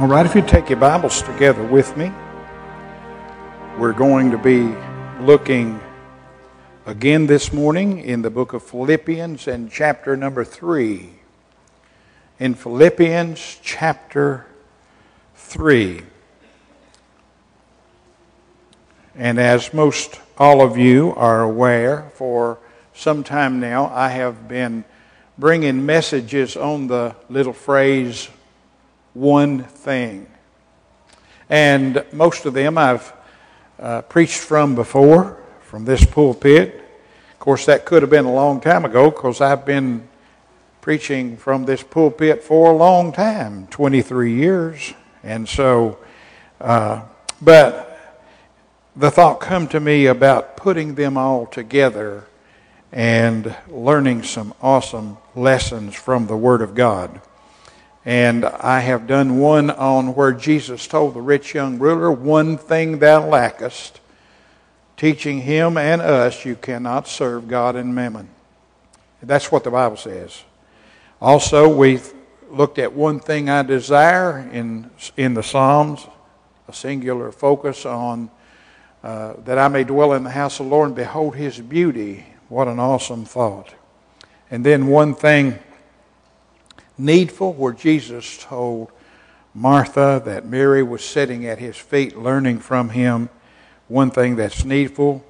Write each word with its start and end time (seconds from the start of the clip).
All 0.00 0.08
right, 0.08 0.26
if 0.26 0.34
you 0.34 0.42
take 0.42 0.70
your 0.70 0.80
Bibles 0.80 1.22
together 1.22 1.62
with 1.62 1.96
me, 1.96 2.10
we're 3.78 3.92
going 3.92 4.32
to 4.32 4.36
be 4.36 4.74
looking 5.24 5.78
again 6.84 7.28
this 7.28 7.52
morning 7.52 8.00
in 8.00 8.20
the 8.20 8.28
book 8.28 8.54
of 8.54 8.64
Philippians 8.64 9.46
and 9.46 9.70
chapter 9.70 10.16
number 10.16 10.42
3. 10.42 11.10
In 12.40 12.54
Philippians 12.54 13.60
chapter 13.62 14.46
3. 15.36 16.02
And 19.14 19.38
as 19.38 19.72
most 19.72 20.20
all 20.36 20.60
of 20.60 20.76
you 20.76 21.14
are 21.14 21.42
aware, 21.42 22.10
for 22.14 22.58
some 22.94 23.22
time 23.22 23.60
now, 23.60 23.86
I 23.94 24.08
have 24.08 24.48
been 24.48 24.82
bringing 25.38 25.86
messages 25.86 26.56
on 26.56 26.88
the 26.88 27.14
little 27.28 27.52
phrase 27.52 28.28
one 29.14 29.62
thing. 29.64 30.26
And 31.48 32.04
most 32.12 32.46
of 32.46 32.54
them 32.54 32.76
I've 32.76 33.12
uh, 33.78 34.02
preached 34.02 34.40
from 34.40 34.74
before, 34.74 35.38
from 35.60 35.84
this 35.84 36.04
pulpit. 36.04 36.82
Of 37.32 37.38
course, 37.38 37.66
that 37.66 37.84
could 37.84 38.02
have 38.02 38.10
been 38.10 38.24
a 38.24 38.32
long 38.32 38.60
time 38.60 38.84
ago 38.84 39.10
because 39.10 39.40
I've 39.40 39.64
been 39.64 40.08
preaching 40.80 41.36
from 41.36 41.64
this 41.64 41.82
pulpit 41.82 42.42
for 42.42 42.70
a 42.70 42.76
long 42.76 43.12
time 43.12 43.66
23 43.68 44.34
years. 44.34 44.92
And 45.22 45.48
so, 45.48 45.98
uh, 46.60 47.02
but 47.40 48.20
the 48.96 49.10
thought 49.10 49.40
come 49.40 49.66
to 49.68 49.80
me 49.80 50.06
about 50.06 50.56
putting 50.56 50.94
them 50.94 51.16
all 51.16 51.46
together 51.46 52.24
and 52.92 53.54
learning 53.68 54.22
some 54.22 54.54
awesome 54.62 55.16
lessons 55.34 55.94
from 55.94 56.26
the 56.26 56.36
Word 56.36 56.62
of 56.62 56.74
God. 56.74 57.20
And 58.04 58.44
I 58.44 58.80
have 58.80 59.06
done 59.06 59.38
one 59.38 59.70
on 59.70 60.14
where 60.14 60.32
Jesus 60.32 60.86
told 60.86 61.14
the 61.14 61.22
rich 61.22 61.54
young 61.54 61.78
ruler, 61.78 62.10
One 62.10 62.58
thing 62.58 62.98
thou 62.98 63.26
lackest, 63.26 64.00
teaching 64.96 65.40
him 65.40 65.78
and 65.78 66.02
us 66.02 66.44
you 66.44 66.54
cannot 66.56 67.08
serve 67.08 67.48
God 67.48 67.76
and 67.76 67.94
mammon. 67.94 68.28
That's 69.22 69.50
what 69.50 69.64
the 69.64 69.70
Bible 69.70 69.96
says. 69.96 70.44
Also, 71.20 71.74
we 71.74 72.00
looked 72.50 72.78
at 72.78 72.92
one 72.92 73.20
thing 73.20 73.48
I 73.48 73.62
desire 73.62 74.48
in, 74.52 74.90
in 75.16 75.32
the 75.32 75.42
Psalms, 75.42 76.06
a 76.68 76.72
singular 76.74 77.32
focus 77.32 77.86
on 77.86 78.30
uh, 79.02 79.34
that 79.44 79.58
I 79.58 79.68
may 79.68 79.84
dwell 79.84 80.12
in 80.12 80.24
the 80.24 80.30
house 80.30 80.60
of 80.60 80.66
the 80.66 80.70
Lord 80.70 80.88
and 80.88 80.96
behold 80.96 81.36
his 81.36 81.58
beauty. 81.60 82.26
What 82.48 82.68
an 82.68 82.78
awesome 82.78 83.24
thought. 83.24 83.74
And 84.50 84.64
then 84.64 84.86
one 84.86 85.14
thing 85.14 85.58
needful, 86.98 87.52
where 87.52 87.72
Jesus 87.72 88.38
told 88.42 88.90
Martha 89.54 90.20
that 90.24 90.46
Mary 90.46 90.82
was 90.82 91.04
sitting 91.04 91.46
at 91.46 91.58
his 91.58 91.76
feet 91.76 92.16
learning 92.16 92.58
from 92.58 92.90
him 92.90 93.28
one 93.88 94.10
thing 94.10 94.36
that's 94.36 94.64
needful. 94.64 95.24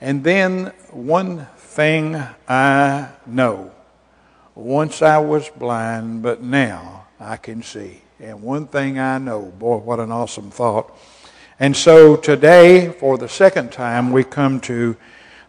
And 0.00 0.24
then 0.24 0.72
one 0.90 1.46
thing 1.56 2.22
I 2.48 3.08
know. 3.26 3.72
Once 4.54 5.00
I 5.00 5.18
was 5.18 5.48
blind, 5.48 6.22
but 6.22 6.42
now 6.42 7.06
I 7.18 7.36
can 7.36 7.62
see. 7.62 8.02
And 8.20 8.42
one 8.42 8.66
thing 8.66 8.98
I 8.98 9.18
know. 9.18 9.42
Boy, 9.42 9.78
what 9.78 10.00
an 10.00 10.12
awesome 10.12 10.50
thought. 10.50 10.94
And 11.58 11.76
so 11.76 12.16
today, 12.16 12.88
for 12.90 13.16
the 13.16 13.28
second 13.28 13.72
time, 13.72 14.12
we 14.12 14.24
come 14.24 14.60
to 14.62 14.96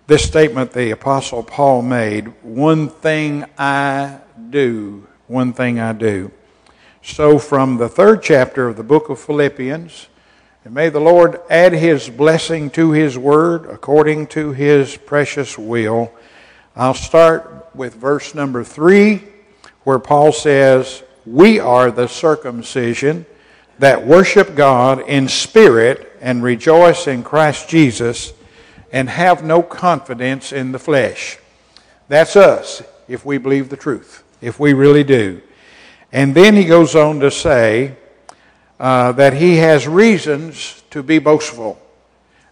this 0.07 0.23
statement 0.23 0.71
the 0.71 0.91
Apostle 0.91 1.43
Paul 1.43 1.81
made 1.81 2.27
One 2.43 2.89
thing 2.89 3.45
I 3.57 4.19
do 4.49 5.07
one 5.27 5.53
thing 5.53 5.79
I 5.79 5.93
do. 5.93 6.31
So, 7.01 7.37
from 7.37 7.77
the 7.77 7.89
third 7.89 8.23
chapter 8.23 8.67
of 8.67 8.77
the 8.77 8.83
book 8.83 9.09
of 9.09 9.19
Philippians, 9.19 10.07
and 10.65 10.73
may 10.73 10.89
the 10.89 11.01
Lord 11.01 11.41
add 11.49 11.73
his 11.73 12.09
blessing 12.09 12.69
to 12.71 12.91
his 12.91 13.17
word 13.17 13.65
according 13.65 14.27
to 14.27 14.51
his 14.53 14.95
precious 14.95 15.57
will. 15.57 16.11
I'll 16.75 16.93
start 16.93 17.69
with 17.75 17.95
verse 17.95 18.33
number 18.33 18.63
three, 18.63 19.23
where 19.83 19.99
Paul 19.99 20.31
says, 20.31 21.03
We 21.25 21.59
are 21.59 21.91
the 21.91 22.07
circumcision 22.07 23.25
that 23.79 24.05
worship 24.05 24.55
God 24.55 25.01
in 25.01 25.27
spirit 25.27 26.09
and 26.21 26.41
rejoice 26.41 27.07
in 27.07 27.23
Christ 27.23 27.67
Jesus 27.67 28.31
and 28.93 29.09
have 29.09 29.43
no 29.43 29.61
confidence 29.61 30.53
in 30.53 30.71
the 30.71 30.79
flesh. 30.79 31.37
That's 32.07 32.37
us 32.37 32.81
if 33.09 33.25
we 33.25 33.37
believe 33.37 33.69
the 33.69 33.77
truth 33.77 34.22
if 34.43 34.59
we 34.59 34.73
really 34.73 35.03
do. 35.03 35.41
And 36.11 36.35
then 36.35 36.55
he 36.55 36.65
goes 36.65 36.95
on 36.95 37.19
to 37.21 37.31
say 37.31 37.95
uh, 38.79 39.13
that 39.13 39.33
he 39.33 39.57
has 39.57 39.87
reasons 39.87 40.83
to 40.91 41.01
be 41.01 41.17
boastful 41.17 41.79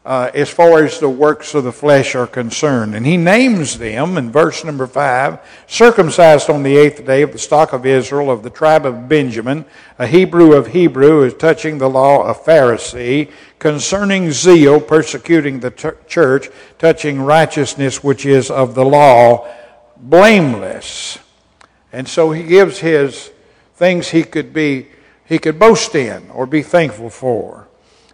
uh, 0.04 0.32
as 0.34 0.50
far 0.50 0.84
as 0.84 1.00
the 1.00 1.10
works 1.10 1.54
of 1.54 1.64
the 1.64 1.72
flesh 1.72 2.16
are 2.16 2.26
concerned. 2.26 2.96
And 2.96 3.06
he 3.06 3.18
names 3.18 3.78
them 3.78 4.18
in 4.18 4.32
verse 4.32 4.64
number 4.64 4.88
five 4.88 5.40
circumcised 5.68 6.50
on 6.50 6.64
the 6.64 6.76
eighth 6.76 7.06
day 7.06 7.22
of 7.22 7.32
the 7.32 7.38
stock 7.38 7.72
of 7.72 7.86
Israel, 7.86 8.32
of 8.32 8.42
the 8.42 8.50
tribe 8.50 8.86
of 8.86 9.08
Benjamin, 9.08 9.66
a 10.00 10.08
Hebrew 10.08 10.54
of 10.54 10.68
Hebrew, 10.68 11.24
is 11.24 11.36
touching 11.36 11.78
the 11.78 11.90
law, 11.90 12.24
a 12.24 12.34
Pharisee, 12.34 13.32
concerning 13.60 14.32
zeal, 14.32 14.82
persecuting 14.82 15.60
the 15.60 15.96
church, 16.08 16.50
touching 16.80 17.22
righteousness, 17.22 18.04
which 18.04 18.26
is 18.26 18.50
of 18.50 18.74
the 18.74 18.86
law, 18.86 19.48
blameless. 19.98 21.20
And 21.94 22.08
so 22.08 22.32
he 22.32 22.44
gives 22.44 22.80
his 22.80 23.32
things 23.76 24.10
he 24.10 24.24
could 24.24 24.54
be 24.54 24.88
he 25.26 25.40
could 25.40 25.58
boast 25.58 25.96
in 25.96 26.30
or 26.32 26.46
be 26.46 26.62
thankful 26.62 27.10
for. 27.10 27.68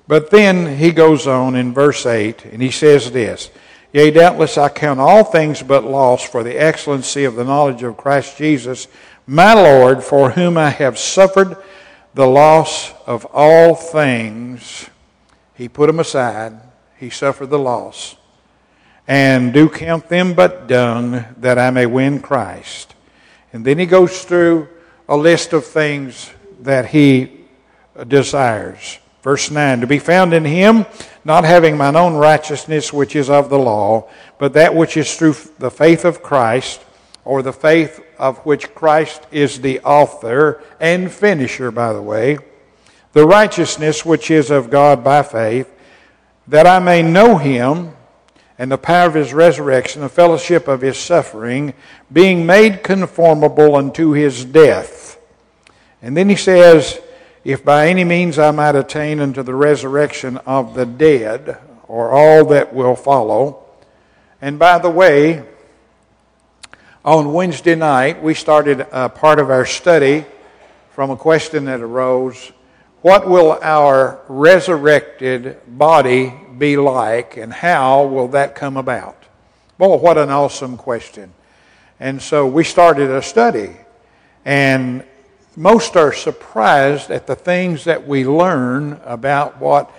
But 0.08 0.30
then 0.30 0.78
he 0.78 0.92
goes 0.92 1.26
on 1.26 1.56
in 1.56 1.74
verse 1.74 2.06
8 2.06 2.46
and 2.46 2.62
he 2.62 2.72
says 2.72 3.12
this 3.12 3.50
Yea, 3.92 4.12
doubtless 4.12 4.58
I 4.58 4.70
count 4.70 5.00
all 5.00 5.24
things 5.24 5.64
but 5.64 5.84
loss 5.84 6.24
for 6.24 6.44
the 6.44 6.56
excellency 6.56 7.24
of 7.24 7.36
the 7.36 7.44
knowledge 7.44 7.82
of 7.84 7.98
Christ 7.98 8.38
Jesus, 8.38 8.88
my 9.26 9.54
Lord, 9.54 10.04
for 10.04 10.30
whom 10.30 10.58
I 10.58 10.70
have 10.70 11.00
suffered 11.00 11.58
the 12.14 12.28
loss 12.28 12.94
of 13.06 13.26
all 13.34 13.74
things. 13.74 14.90
He 15.56 15.68
put 15.68 15.88
them 15.88 16.00
aside, 16.00 16.54
he 16.98 17.10
suffered 17.10 17.48
the 17.48 17.58
loss, 17.58 18.16
and 19.08 19.54
do 19.54 19.70
count 19.70 20.08
them 20.08 20.36
but 20.36 20.68
dung 20.68 21.26
that 21.38 21.58
I 21.58 21.72
may 21.72 21.88
win 21.88 22.20
Christ 22.20 22.94
and 23.54 23.66
then 23.66 23.80
he 23.80 23.86
goes 23.86 24.24
through 24.24 24.68
a 25.08 25.16
list 25.18 25.54
of 25.54 25.66
things 25.66 26.32
that 26.62 26.88
he 26.88 27.46
desires. 28.08 29.00
Verse 29.24 29.52
9 29.52 29.82
To 29.82 29.88
be 29.88 30.00
found 30.00 30.34
in 30.34 30.46
him, 30.46 30.86
not 31.26 31.44
having 31.44 31.78
mine 31.78 31.96
own 31.96 32.14
righteousness 32.14 32.94
which 32.94 33.16
is 33.16 33.30
of 33.30 33.50
the 33.50 33.60
law, 33.60 34.10
but 34.38 34.54
that 34.54 34.76
which 34.76 34.96
is 34.96 35.16
through 35.16 35.36
the 35.60 35.72
faith 35.72 36.06
of 36.06 36.24
Christ, 36.24 36.84
or 37.26 37.42
the 37.42 37.52
faith 37.52 38.02
of 38.18 38.38
which 38.46 38.74
Christ 38.74 39.28
is 39.32 39.60
the 39.60 39.82
author 39.82 40.64
and 40.80 41.12
finisher, 41.12 41.72
by 41.72 41.92
the 41.92 42.02
way, 42.02 42.38
the 43.12 43.26
righteousness 43.26 44.06
which 44.06 44.32
is 44.32 44.50
of 44.50 44.70
God 44.70 45.04
by 45.04 45.24
faith, 45.24 45.70
that 46.48 46.66
I 46.66 46.80
may 46.80 47.02
know 47.02 47.38
him 47.38 47.97
and 48.60 48.72
the 48.72 48.78
power 48.78 49.08
of 49.08 49.14
his 49.14 49.34
resurrection, 49.34 50.02
the 50.02 50.10
fellowship 50.10 50.68
of 50.68 50.82
his 50.82 50.98
suffering, 50.98 51.74
being 52.12 52.46
made 52.46 52.84
conformable 52.84 53.76
unto 53.76 54.12
his 54.12 54.44
death. 54.46 55.20
And 56.02 56.18
then 56.18 56.30
he 56.30 56.36
says, 56.36 57.00
If 57.44 57.64
by 57.64 57.90
any 57.90 58.04
means 58.04 58.40
I 58.40 58.52
might 58.52 58.76
attain 58.76 59.20
unto 59.20 59.44
the 59.44 59.56
resurrection 59.56 60.38
of 60.38 60.74
the 60.74 60.86
dead, 60.86 61.58
or 61.88 62.12
all 62.12 62.46
that 62.46 62.74
will 62.74 62.96
follow. 62.96 63.64
And 64.42 64.60
by 64.60 64.80
the 64.80 64.90
way, 64.90 65.44
on 67.06 67.34
Wednesday 67.34 67.76
night, 67.76 68.22
we 68.22 68.34
started 68.34 68.86
a 68.92 69.08
part 69.10 69.40
of 69.40 69.50
our 69.50 69.66
study 69.66 70.26
from 70.92 71.10
a 71.10 71.16
question 71.16 71.66
that 71.66 71.80
arose 71.80 72.52
What 73.02 73.30
will 73.30 73.58
our 73.62 74.20
resurrected 74.28 75.58
body 75.68 76.34
be 76.58 76.78
like, 76.78 77.38
and 77.38 77.52
how 77.52 78.06
will 78.06 78.30
that 78.30 78.56
come 78.56 78.78
about? 78.78 79.24
Boy, 79.78 79.96
what 79.98 80.18
an 80.18 80.30
awesome 80.30 80.78
question. 80.78 81.34
And 82.00 82.22
so 82.22 82.48
we 82.48 82.64
started 82.64 83.10
a 83.10 83.22
study, 83.22 83.76
and 84.46 85.04
most 85.56 85.96
are 85.96 86.14
surprised 86.14 87.10
at 87.10 87.28
the 87.28 87.36
things 87.36 87.86
that 87.86 88.08
we 88.08 88.26
learn 88.26 89.00
about 89.04 89.60
what 89.60 89.92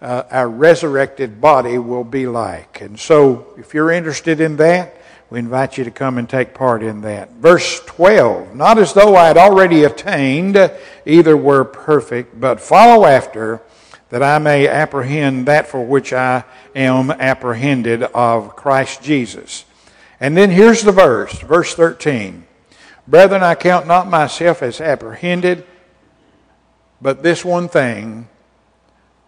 uh, 0.00 0.24
our 0.30 0.48
resurrected 0.48 1.40
body 1.40 1.78
will 1.78 2.04
be 2.04 2.26
like. 2.26 2.80
And 2.80 2.98
so, 2.98 3.54
if 3.58 3.72
you're 3.72 3.90
interested 3.90 4.40
in 4.40 4.56
that, 4.56 4.96
we 5.30 5.38
invite 5.38 5.78
you 5.78 5.84
to 5.84 5.90
come 5.90 6.18
and 6.18 6.28
take 6.28 6.52
part 6.52 6.82
in 6.82 7.02
that. 7.02 7.30
Verse 7.32 7.80
12 7.86 8.54
Not 8.54 8.78
as 8.78 8.92
though 8.92 9.16
I 9.16 9.28
had 9.28 9.38
already 9.38 9.84
attained, 9.84 10.58
either 11.06 11.36
were 11.36 11.64
perfect, 11.64 12.38
but 12.38 12.60
follow 12.60 13.06
after 13.06 13.62
that 14.12 14.22
I 14.22 14.38
may 14.38 14.68
apprehend 14.68 15.46
that 15.46 15.68
for 15.68 15.82
which 15.82 16.12
I 16.12 16.44
am 16.74 17.10
apprehended 17.10 18.02
of 18.02 18.54
Christ 18.54 19.02
Jesus. 19.02 19.64
And 20.20 20.36
then 20.36 20.50
here's 20.50 20.82
the 20.82 20.92
verse, 20.92 21.40
verse 21.40 21.74
13. 21.74 22.44
Brethren, 23.08 23.42
I 23.42 23.54
count 23.54 23.86
not 23.86 24.10
myself 24.10 24.62
as 24.62 24.82
apprehended, 24.82 25.66
but 27.00 27.22
this 27.22 27.42
one 27.42 27.70
thing 27.70 28.28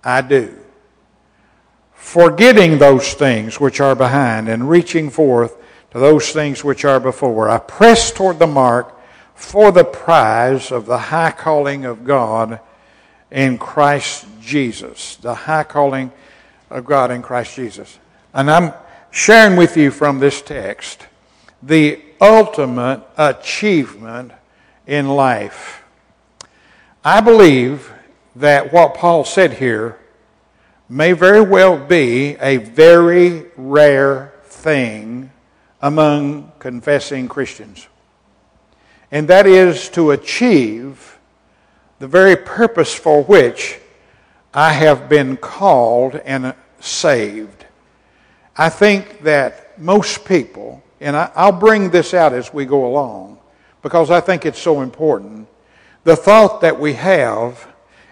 I 0.05 0.21
do. 0.21 0.55
Forgetting 1.95 2.77
those 2.77 3.15
things 3.15 3.59
which 3.59 3.81
are 3.81 3.97
behind 3.97 4.51
and 4.51 4.69
reaching 4.69 5.09
forth 5.09 5.57
to 5.93 5.99
those 5.99 6.31
things 6.31 6.63
which 6.63 6.85
are 6.85 7.01
before, 7.01 7.49
I 7.49 7.57
press 7.57 8.13
toward 8.13 8.39
the 8.39 8.47
mark 8.47 8.95
for 9.35 9.73
the 9.73 9.85
prize 9.85 10.71
of 10.71 10.85
the 10.85 10.99
high 10.99 11.31
calling 11.31 11.87
of 11.87 12.05
God 12.05 12.61
in 13.31 13.59
Christ 13.59 14.27
Jesus. 14.41 15.17
The 15.17 15.35
high 15.35 15.65
calling 15.65 16.13
of 16.71 16.85
God 16.85 17.11
in 17.11 17.23
Christ 17.23 17.57
Jesus. 17.57 17.99
And 18.33 18.51
I'm 18.51 18.73
sharing 19.11 19.57
with 19.57 19.77
you 19.77 19.91
from 19.91 20.19
this 20.19 20.43
text 20.43 21.07
the 21.63 22.01
ultimate 22.21 23.03
achievement 23.17 24.33
in 24.87 25.09
life. 25.09 25.83
I 27.05 27.21
believe 27.21 27.93
that 28.37 28.73
what 28.73 28.95
Paul 28.95 29.25
said 29.25 29.55
here 29.55 29.99
may 30.89 31.13
very 31.13 31.41
well 31.41 31.79
be 31.79 32.37
a 32.41 32.57
very 32.59 33.47
rare 33.57 34.35
thing 34.45 35.31
among 35.81 36.53
confessing 36.59 37.29
Christians. 37.29 37.89
And 39.11 39.29
that 39.29 39.47
is 39.47 39.89
to 39.91 40.11
achieve 40.11 41.14
the 41.99 42.09
very 42.09 42.37
purpose 42.37 42.95
for 42.95 43.23
which 43.25 43.81
I 44.53 44.73
have 44.73 45.09
been 45.09 45.37
called 45.37 46.17
and 46.17 46.55
saved. 46.81 47.65
I 48.57 48.69
think 48.69 49.23
that 49.23 49.79
most 49.81 50.25
people, 50.25 50.83
and 51.01 51.17
I, 51.17 51.51
will 51.51 51.59
bring 51.59 51.91
this 51.91 52.15
out 52.15 52.33
as 52.33 52.53
we 52.53 52.65
go 52.65 52.87
along 52.87 53.39
because 53.83 54.11
I 54.11 54.21
think 54.21 54.47
it's 54.47 54.61
so 54.61 54.81
important, 54.81 55.49
the 56.05 56.17
thought 56.17 56.61
that 56.61 56.79
we 56.79 56.93
have, 56.95 57.67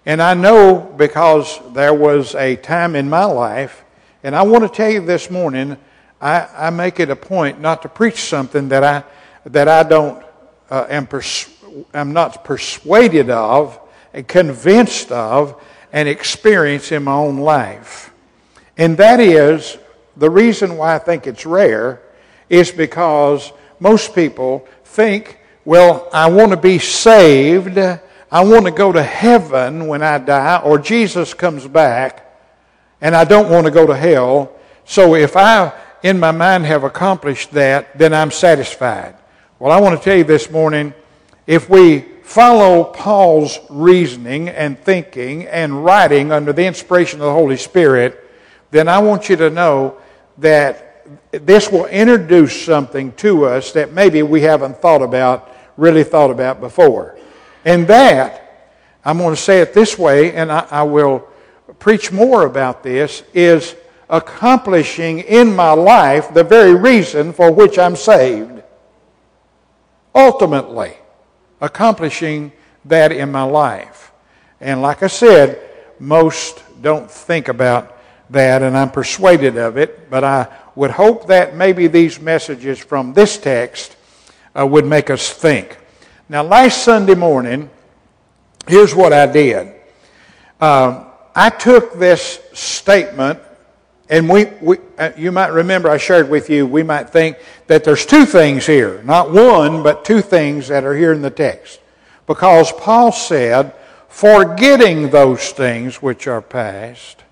and 0.05 0.21
I 0.21 0.35
know 0.35 0.79
because 0.97 1.61
there 1.73 1.95
was 1.95 2.35
a 2.35 2.57
time 2.57 2.97
in 2.97 3.09
my 3.09 3.25
life, 3.25 3.85
and 4.25 4.35
I 4.35 4.43
want 4.43 4.65
to 4.65 4.69
tell 4.69 4.91
you 4.91 5.05
this 5.05 5.31
morning, 5.31 5.77
I, 6.21 6.49
I 6.57 6.71
make 6.71 7.01
it 7.01 7.11
a 7.11 7.17
point 7.17 7.61
not 7.61 7.83
to 7.83 7.89
preach 7.89 8.23
something 8.23 8.69
that 8.69 8.83
I, 8.83 9.05
that 9.47 9.69
I 9.69 9.83
don't, 9.83 10.25
uh, 10.71 10.87
am, 10.89 11.07
pers- 11.07 11.52
am 11.95 12.13
not 12.13 12.45
persuaded 12.45 13.31
of, 13.31 13.79
and 14.13 14.27
convinced 14.27 15.11
of, 15.11 15.61
and 15.93 16.09
experience 16.09 16.93
in 16.93 17.05
my 17.05 17.15
own 17.15 17.39
life. 17.39 18.13
And 18.77 18.97
that 18.97 19.21
is 19.21 19.77
the 20.17 20.31
reason 20.31 20.77
why 20.77 20.95
I 20.95 20.99
think 20.99 21.27
it's 21.27 21.47
rare 21.47 22.03
is 22.49 22.71
because 22.71 23.53
most 23.81 24.15
people 24.15 24.67
think, 24.85 25.39
well, 25.65 26.09
I 26.13 26.29
want 26.29 26.51
to 26.53 26.57
be 26.57 26.79
saved. 26.79 27.79
I 27.79 28.45
want 28.45 28.65
to 28.67 28.71
go 28.71 28.93
to 28.93 29.03
heaven 29.03 29.87
when 29.87 30.03
I 30.03 30.19
die, 30.19 30.61
or 30.65 30.79
Jesus 30.79 31.35
comes 31.35 31.67
back, 31.67 32.27
and 33.01 33.15
I 33.15 33.25
don't 33.25 33.51
want 33.51 33.67
to 33.67 33.71
go 33.71 33.87
to 33.87 33.97
hell. 33.97 34.53
So 34.85 35.15
if 35.15 35.37
I, 35.37 35.73
in 36.03 36.19
my 36.19 36.31
mind, 36.31 36.65
have 36.67 36.85
accomplished 36.85 37.53
that, 37.53 37.97
then 37.99 38.15
I'm 38.15 38.31
satisfied. 38.31 39.17
Well, 39.59 39.73
I 39.73 39.81
want 39.81 39.99
to 39.99 40.05
tell 40.05 40.17
you 40.17 40.25
this 40.25 40.51
morning 40.51 40.95
if 41.47 41.69
we 41.69 42.01
follow 42.23 42.85
Paul's 42.85 43.59
reasoning 43.69 44.49
and 44.49 44.79
thinking 44.79 45.47
and 45.47 45.85
writing 45.85 46.33
under 46.33 46.53
the 46.53 46.65
inspiration 46.65 47.21
of 47.21 47.27
the 47.27 47.33
Holy 47.33 47.57
Spirit, 47.57 48.31
then 48.71 48.89
I 48.89 48.99
want 48.99 49.29
you 49.29 49.37
to 49.37 49.51
know 49.51 49.97
that 50.39 51.07
this 51.33 51.71
will 51.71 51.87
introduce 51.87 52.65
something 52.65 53.13
to 53.13 53.45
us 53.45 53.73
that 53.73 53.93
maybe 53.93 54.23
we 54.23 54.41
haven't 54.43 54.79
thought 54.79 55.03
about, 55.03 55.55
really 55.77 56.05
thought 56.05 56.31
about 56.31 56.61
before. 56.61 57.19
And 57.65 57.87
that, 57.89 58.79
I'm 59.05 59.19
going 59.19 59.35
to 59.35 59.41
say 59.41 59.61
it 59.61 59.75
this 59.75 59.99
way, 59.99 60.33
and 60.35 60.51
I, 60.51 60.67
I 60.71 60.83
will 60.85 61.29
preach 61.79 62.13
more 62.13 62.47
about 62.47 62.83
this, 62.83 63.25
is 63.35 63.75
accomplishing 64.09 65.21
in 65.21 65.55
my 65.55 65.73
life 65.73 66.33
the 66.33 66.45
very 66.45 66.75
reason 66.75 67.33
for 67.33 67.51
which 67.51 67.79
I'm 67.79 67.97
saved. 67.97 68.63
Ultimately, 70.15 70.97
accomplishing 71.63 72.53
that 72.85 73.13
in 73.13 73.33
my 73.33 73.45
life. 73.45 74.13
And 74.61 74.83
like 74.83 75.03
I 75.03 75.07
said, 75.07 75.59
most 75.99 76.63
don't 76.83 77.11
think 77.11 77.49
about 77.49 77.97
that, 78.31 78.63
and 78.63 78.77
I'm 78.77 78.91
persuaded 78.91 79.57
of 79.57 79.79
it, 79.79 80.11
but 80.11 80.25
I 80.25 80.49
would 80.75 80.91
hope 80.91 81.29
that 81.29 81.55
maybe 81.55 81.87
these 81.87 82.21
messages 82.21 82.79
from 82.79 83.13
this 83.13 83.39
text 83.39 83.97
uh, 84.59 84.67
would 84.67 84.85
make 84.85 85.09
us 85.09 85.31
think. 85.31 85.79
Now, 86.29 86.43
last 86.43 86.83
Sunday 86.83 87.15
morning, 87.15 87.71
here's 88.67 88.95
what 88.95 89.13
I 89.13 89.27
did. 89.27 89.73
Uh, 90.61 91.05
I 91.35 91.51
took 91.51 91.99
this 91.99 92.41
statement, 92.53 93.39
and 94.13 94.29
we, 94.29 94.45
we 94.61 94.77
uh, 94.99 95.11
you 95.17 95.33
might 95.33 95.53
remember 95.53 95.89
I 95.89 95.97
shared 95.97 96.29
with 96.29 96.51
you, 96.51 96.67
we 96.67 96.83
might 96.83 97.09
think 97.09 97.39
that 97.67 97.83
there's 97.83 98.05
two 98.05 98.27
things 98.27 98.67
here, 98.67 99.03
not 99.05 99.33
one, 99.33 99.83
but 99.83 100.05
two 100.05 100.21
things 100.21 100.69
that 100.69 100.85
are 100.85 100.95
here 100.95 101.15
in 101.15 101.23
the 101.23 101.31
text. 101.31 101.81
Because 102.27 102.71
Paul 102.73 103.11
said, 103.11 103.73
forgetting 104.11 105.09
those 105.09 105.53
things 105.53 106.03
which 106.03 106.27
are 106.27 106.43
past, 106.43 107.25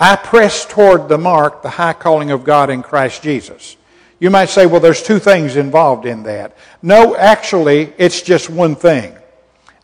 I 0.00 0.16
press 0.16 0.66
toward 0.66 1.08
the 1.08 1.18
mark, 1.18 1.62
the 1.62 1.70
high 1.70 1.92
calling 1.92 2.32
of 2.32 2.42
God 2.42 2.68
in 2.68 2.82
Christ 2.82 3.22
Jesus. 3.22 3.76
You 4.18 4.30
might 4.30 4.48
say, 4.48 4.66
well, 4.66 4.80
there's 4.80 5.04
two 5.04 5.20
things 5.20 5.54
involved 5.54 6.04
in 6.04 6.24
that. 6.24 6.56
No, 6.82 7.14
actually, 7.14 7.92
it's 7.96 8.20
just 8.20 8.50
one 8.50 8.74
thing. 8.74 9.16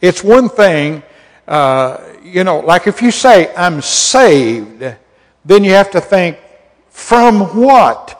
It's 0.00 0.24
one 0.24 0.48
thing, 0.48 1.04
uh, 1.46 1.98
you 2.24 2.42
know, 2.42 2.58
like 2.58 2.88
if 2.88 3.02
you 3.02 3.12
say, 3.12 3.54
I'm 3.54 3.80
saved, 3.80 4.96
then 5.44 5.64
you 5.64 5.72
have 5.72 5.90
to 5.92 6.00
think, 6.00 6.38
from 6.88 7.56
what? 7.56 8.16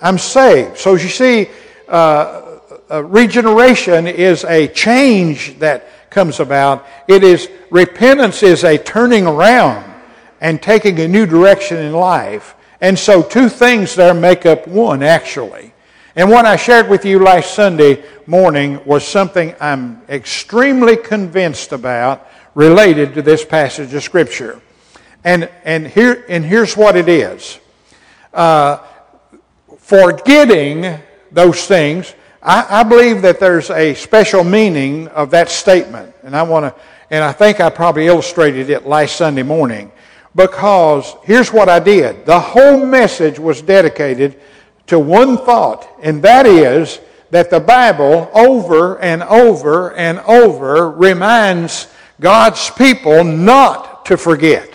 I'm 0.00 0.18
saved. 0.18 0.78
So 0.78 0.94
as 0.94 1.02
you 1.02 1.10
see, 1.10 1.48
uh, 1.88 2.58
uh, 2.90 3.04
regeneration 3.04 4.06
is 4.06 4.44
a 4.44 4.68
change 4.68 5.58
that 5.58 6.10
comes 6.10 6.40
about. 6.40 6.86
It 7.08 7.24
is, 7.24 7.48
repentance 7.70 8.42
is 8.42 8.64
a 8.64 8.76
turning 8.78 9.26
around 9.26 9.92
and 10.40 10.60
taking 10.60 10.98
a 11.00 11.08
new 11.08 11.24
direction 11.24 11.78
in 11.78 11.92
life. 11.92 12.54
And 12.80 12.98
so, 12.98 13.22
two 13.22 13.48
things 13.48 13.94
there 13.94 14.12
make 14.12 14.44
up 14.44 14.66
one, 14.66 15.04
actually. 15.04 15.72
And 16.16 16.28
what 16.28 16.44
I 16.44 16.56
shared 16.56 16.90
with 16.90 17.04
you 17.04 17.20
last 17.20 17.54
Sunday 17.54 18.02
morning 18.26 18.84
was 18.84 19.06
something 19.06 19.54
I'm 19.60 20.02
extremely 20.08 20.96
convinced 20.96 21.72
about 21.72 22.28
related 22.54 23.14
to 23.14 23.22
this 23.22 23.44
passage 23.44 23.94
of 23.94 24.02
Scripture. 24.02 24.60
And, 25.24 25.48
and, 25.64 25.86
here, 25.86 26.24
and 26.28 26.44
here's 26.44 26.76
what 26.76 26.96
it 26.96 27.08
is 27.08 27.60
uh, 28.34 28.78
forgetting 29.78 30.98
those 31.30 31.66
things, 31.66 32.14
I, 32.42 32.80
I 32.80 32.82
believe 32.82 33.22
that 33.22 33.38
there's 33.38 33.70
a 33.70 33.94
special 33.94 34.42
meaning 34.42 35.08
of 35.08 35.30
that 35.30 35.48
statement. 35.48 36.14
And 36.22 36.36
I 36.36 36.42
want 36.42 36.74
to, 36.74 36.82
and 37.10 37.22
I 37.22 37.32
think 37.32 37.60
I 37.60 37.70
probably 37.70 38.06
illustrated 38.06 38.70
it 38.70 38.86
last 38.86 39.16
Sunday 39.16 39.42
morning 39.42 39.92
because 40.34 41.14
here's 41.24 41.52
what 41.52 41.68
I 41.68 41.78
did. 41.78 42.26
The 42.26 42.40
whole 42.40 42.84
message 42.84 43.38
was 43.38 43.60
dedicated 43.62 44.40
to 44.86 44.98
one 44.98 45.36
thought, 45.36 45.88
and 46.02 46.22
that 46.22 46.46
is 46.46 47.00
that 47.30 47.50
the 47.50 47.60
Bible 47.60 48.30
over 48.34 48.98
and 48.98 49.22
over 49.22 49.92
and 49.94 50.18
over 50.20 50.90
reminds 50.90 51.88
God's 52.20 52.70
people 52.70 53.24
not 53.24 54.04
to 54.06 54.16
forget. 54.16 54.71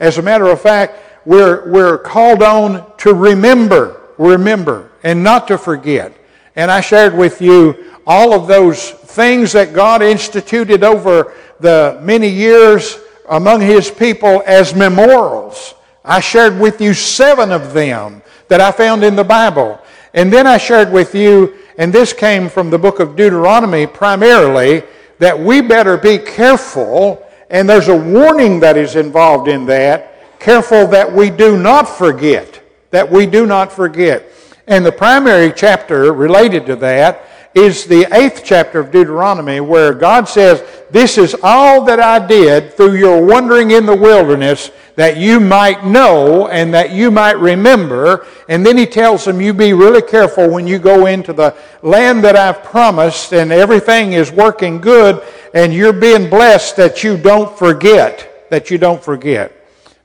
As 0.00 0.18
a 0.18 0.22
matter 0.22 0.46
of 0.46 0.60
fact, 0.60 0.98
we're, 1.24 1.68
we're 1.70 1.98
called 1.98 2.42
on 2.42 2.96
to 2.98 3.12
remember, 3.12 4.00
remember, 4.16 4.90
and 5.02 5.22
not 5.22 5.48
to 5.48 5.58
forget. 5.58 6.16
And 6.56 6.70
I 6.70 6.80
shared 6.80 7.14
with 7.14 7.40
you 7.40 7.94
all 8.06 8.32
of 8.32 8.46
those 8.46 8.90
things 8.90 9.52
that 9.52 9.72
God 9.72 10.02
instituted 10.02 10.82
over 10.82 11.34
the 11.60 11.98
many 12.02 12.28
years 12.28 12.98
among 13.28 13.60
his 13.60 13.90
people 13.90 14.42
as 14.46 14.74
memorials. 14.74 15.74
I 16.04 16.20
shared 16.20 16.58
with 16.58 16.80
you 16.80 16.94
seven 16.94 17.52
of 17.52 17.74
them 17.74 18.22
that 18.48 18.60
I 18.60 18.72
found 18.72 19.04
in 19.04 19.14
the 19.14 19.24
Bible. 19.24 19.80
And 20.14 20.32
then 20.32 20.46
I 20.46 20.56
shared 20.56 20.90
with 20.90 21.14
you, 21.14 21.58
and 21.76 21.92
this 21.92 22.12
came 22.12 22.48
from 22.48 22.70
the 22.70 22.78
book 22.78 23.00
of 23.00 23.14
Deuteronomy 23.14 23.86
primarily, 23.86 24.82
that 25.18 25.38
we 25.38 25.60
better 25.60 25.96
be 25.98 26.18
careful, 26.18 27.22
and 27.50 27.68
there's 27.68 27.88
a 27.88 27.96
warning 27.96 28.60
that 28.60 28.76
is 28.76 28.96
involved 28.96 29.48
in 29.48 29.66
that, 29.66 30.38
careful 30.38 30.86
that 30.88 31.12
we 31.12 31.30
do 31.30 31.58
not 31.58 31.88
forget, 31.88 32.60
that 32.90 33.10
we 33.10 33.26
do 33.26 33.46
not 33.46 33.72
forget. 33.72 34.30
And 34.66 34.84
the 34.84 34.92
primary 34.92 35.52
chapter 35.52 36.12
related 36.12 36.66
to 36.66 36.76
that 36.76 37.24
is 37.54 37.86
the 37.86 38.06
eighth 38.14 38.42
chapter 38.44 38.78
of 38.78 38.90
Deuteronomy, 38.90 39.60
where 39.60 39.94
God 39.94 40.28
says, 40.28 40.62
This 40.90 41.16
is 41.18 41.34
all 41.42 41.84
that 41.86 41.98
I 41.98 42.24
did 42.24 42.74
through 42.74 42.96
your 42.96 43.24
wandering 43.24 43.70
in 43.70 43.86
the 43.86 43.96
wilderness, 43.96 44.70
that 44.96 45.16
you 45.16 45.40
might 45.40 45.84
know 45.84 46.48
and 46.48 46.72
that 46.74 46.92
you 46.92 47.10
might 47.10 47.38
remember. 47.38 48.26
And 48.48 48.64
then 48.64 48.76
he 48.76 48.86
tells 48.86 49.24
them, 49.24 49.40
You 49.40 49.54
be 49.54 49.72
really 49.72 50.02
careful 50.02 50.50
when 50.50 50.66
you 50.66 50.78
go 50.78 51.06
into 51.06 51.32
the 51.32 51.56
land 51.82 52.22
that 52.24 52.36
I've 52.36 52.62
promised, 52.62 53.32
and 53.32 53.50
everything 53.50 54.12
is 54.12 54.30
working 54.30 54.80
good. 54.80 55.22
And 55.54 55.72
you're 55.72 55.92
being 55.92 56.28
blessed 56.28 56.76
that 56.76 57.02
you 57.02 57.16
don't 57.16 57.56
forget, 57.58 58.48
that 58.50 58.70
you 58.70 58.78
don't 58.78 59.02
forget. 59.02 59.52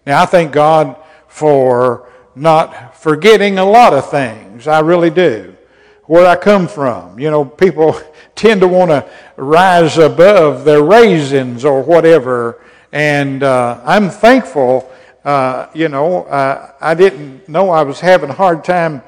Now, 0.06 0.24
I 0.24 0.26
thank 0.26 0.52
God 0.52 0.98
for 1.28 2.10
not 2.36 2.96
forgetting 2.96 3.58
a 3.58 3.66
lot 3.66 3.94
of 3.94 4.10
things. 4.10 4.68
I 4.68 4.80
really 4.80 5.10
do. 5.10 5.56
Where 6.06 6.28
I 6.28 6.36
come 6.36 6.68
from. 6.68 7.20
You 7.20 7.32
know, 7.32 7.46
people 7.46 8.00
tend 8.36 8.62
to 8.62 8.68
want 8.68 8.92
to 8.92 9.10
rise 9.38 9.98
above 9.98 10.66
their 10.66 10.84
raisins 10.84 11.66
or 11.66 11.82
whatever. 11.82 12.62
And 12.92 13.44
uh, 13.44 13.82
I'm 13.84 14.10
thankful, 14.10 14.92
uh, 15.26 15.68
you 15.74 15.90
know, 15.90 16.24
uh, 16.26 16.74
I 16.80 16.94
didn't 16.94 17.48
know 17.48 17.70
I 17.70 17.84
was 17.84 18.00
having 18.00 18.30
a 18.30 18.34
hard 18.34 18.64
time 18.64 19.02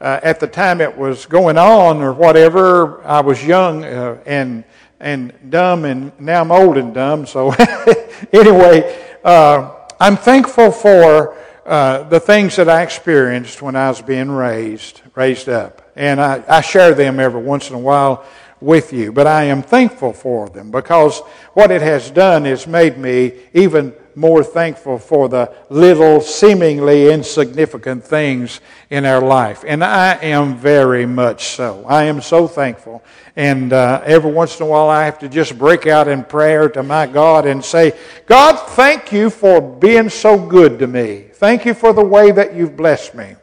uh, 0.00 0.20
at 0.22 0.40
the 0.40 0.46
time 0.46 0.80
it 0.80 0.96
was 0.96 1.26
going 1.26 1.58
on 1.58 2.02
or 2.02 2.12
whatever. 2.12 3.02
I 3.04 3.20
was 3.20 3.44
young 3.44 3.84
uh, 3.84 4.18
and 4.26 4.64
and 5.00 5.32
dumb, 5.50 5.84
and 5.84 6.12
now 6.20 6.42
I'm 6.42 6.52
old 6.52 6.76
and 6.76 6.92
dumb. 6.94 7.26
So 7.26 7.52
anyway, 8.32 9.16
uh, 9.24 9.74
I'm 9.98 10.16
thankful 10.16 10.70
for 10.70 11.36
uh, 11.64 12.02
the 12.04 12.20
things 12.20 12.56
that 12.56 12.68
I 12.68 12.82
experienced 12.82 13.62
when 13.62 13.76
I 13.76 13.88
was 13.88 14.02
being 14.02 14.30
raised, 14.30 15.02
raised 15.14 15.48
up, 15.48 15.90
and 15.96 16.20
I, 16.20 16.44
I 16.46 16.60
share 16.60 16.94
them 16.94 17.18
every 17.18 17.42
once 17.42 17.70
in 17.70 17.76
a 17.76 17.78
while 17.78 18.24
with 18.60 18.92
you. 18.92 19.12
But 19.12 19.26
I 19.26 19.44
am 19.44 19.62
thankful 19.62 20.12
for 20.12 20.48
them 20.48 20.70
because 20.70 21.20
what 21.54 21.70
it 21.70 21.82
has 21.82 22.10
done 22.10 22.44
is 22.44 22.66
made 22.66 22.98
me 22.98 23.32
even 23.54 23.94
more 24.20 24.44
thankful 24.44 24.98
for 24.98 25.30
the 25.30 25.50
little, 25.70 26.20
seemingly 26.20 27.10
insignificant 27.10 28.04
things 28.04 28.60
in 28.90 29.06
our 29.06 29.22
life. 29.22 29.64
And 29.66 29.82
I 29.82 30.16
am 30.16 30.58
very 30.58 31.06
much 31.06 31.46
so. 31.56 31.86
I 31.88 32.04
am 32.04 32.20
so 32.20 32.46
thankful. 32.46 33.02
And 33.34 33.72
uh, 33.72 34.02
every 34.04 34.30
once 34.30 34.60
in 34.60 34.66
a 34.66 34.68
while, 34.68 34.90
I 34.90 35.06
have 35.06 35.18
to 35.20 35.28
just 35.28 35.58
break 35.58 35.86
out 35.86 36.06
in 36.06 36.22
prayer 36.22 36.68
to 36.68 36.82
my 36.82 37.06
God 37.06 37.46
and 37.46 37.64
say, 37.64 37.98
God, 38.26 38.56
thank 38.70 39.10
you 39.10 39.30
for 39.30 39.62
being 39.62 40.10
so 40.10 40.38
good 40.38 40.78
to 40.80 40.86
me. 40.86 41.28
Thank 41.32 41.64
you 41.64 41.72
for 41.72 41.94
the 41.94 42.04
way 42.04 42.30
that 42.30 42.54
you've 42.54 42.76
blessed 42.76 43.14
me. 43.14 43.36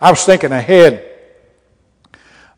I 0.00 0.10
was 0.10 0.24
thinking 0.24 0.52
ahead 0.52 1.10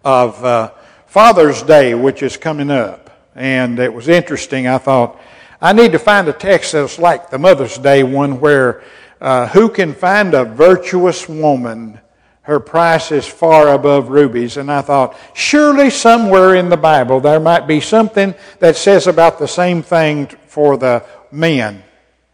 of 0.04 0.44
uh, 0.44 0.72
Father's 1.06 1.62
Day, 1.62 1.94
which 1.94 2.22
is 2.22 2.36
coming 2.36 2.70
up. 2.70 3.30
And 3.34 3.78
it 3.78 3.92
was 3.92 4.08
interesting. 4.08 4.66
I 4.66 4.76
thought, 4.76 5.18
I 5.66 5.72
need 5.72 5.90
to 5.92 5.98
find 5.98 6.28
a 6.28 6.32
text 6.32 6.74
that's 6.74 6.96
like 6.96 7.28
the 7.28 7.40
Mother's 7.40 7.76
Day 7.76 8.04
one 8.04 8.38
where 8.38 8.84
uh, 9.20 9.48
who 9.48 9.68
can 9.68 9.94
find 9.94 10.32
a 10.32 10.44
virtuous 10.44 11.28
woman? 11.28 11.98
Her 12.42 12.60
price 12.60 13.10
is 13.10 13.26
far 13.26 13.74
above 13.74 14.08
rubies. 14.08 14.58
And 14.58 14.70
I 14.70 14.80
thought, 14.82 15.16
surely 15.34 15.90
somewhere 15.90 16.54
in 16.54 16.68
the 16.68 16.76
Bible 16.76 17.18
there 17.18 17.40
might 17.40 17.66
be 17.66 17.80
something 17.80 18.32
that 18.60 18.76
says 18.76 19.08
about 19.08 19.40
the 19.40 19.48
same 19.48 19.82
thing 19.82 20.28
for 20.46 20.76
the 20.76 21.04
men. 21.32 21.82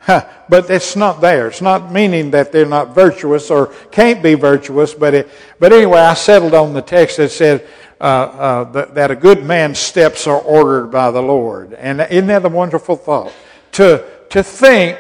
Huh, 0.03 0.27
but 0.49 0.69
it's 0.69 0.97
not 0.97 1.21
there. 1.21 1.47
It's 1.47 1.63
not 1.63 1.93
meaning 1.93 2.33
that 2.33 2.51
they're 2.51 2.67
not 2.67 2.93
virtuous 2.93 3.53
or 3.53 3.69
can't 3.93 4.21
be 4.21 4.35
virtuous. 4.35 4.95
But 4.95 5.15
it, 5.15 5.31
but 5.61 5.73
anyway, 5.73 6.01
I 6.01 6.15
settled 6.15 6.55
on 6.55 6.75
the 6.75 6.83
text 6.83 7.19
that 7.19 7.31
said, 7.31 7.69
uh, 8.01 8.05
uh, 8.05 8.65
that, 8.73 8.95
that, 8.97 9.11
a 9.13 9.15
good 9.15 9.45
man's 9.45 9.79
steps 9.79 10.27
are 10.27 10.41
ordered 10.41 10.89
by 10.89 11.13
the 11.13 11.23
Lord. 11.23 11.75
And 11.75 12.01
isn't 12.01 12.27
that 12.27 12.45
a 12.45 12.49
wonderful 12.49 12.97
thought? 12.97 13.33
To, 13.73 14.05
to 14.31 14.43
think, 14.43 14.99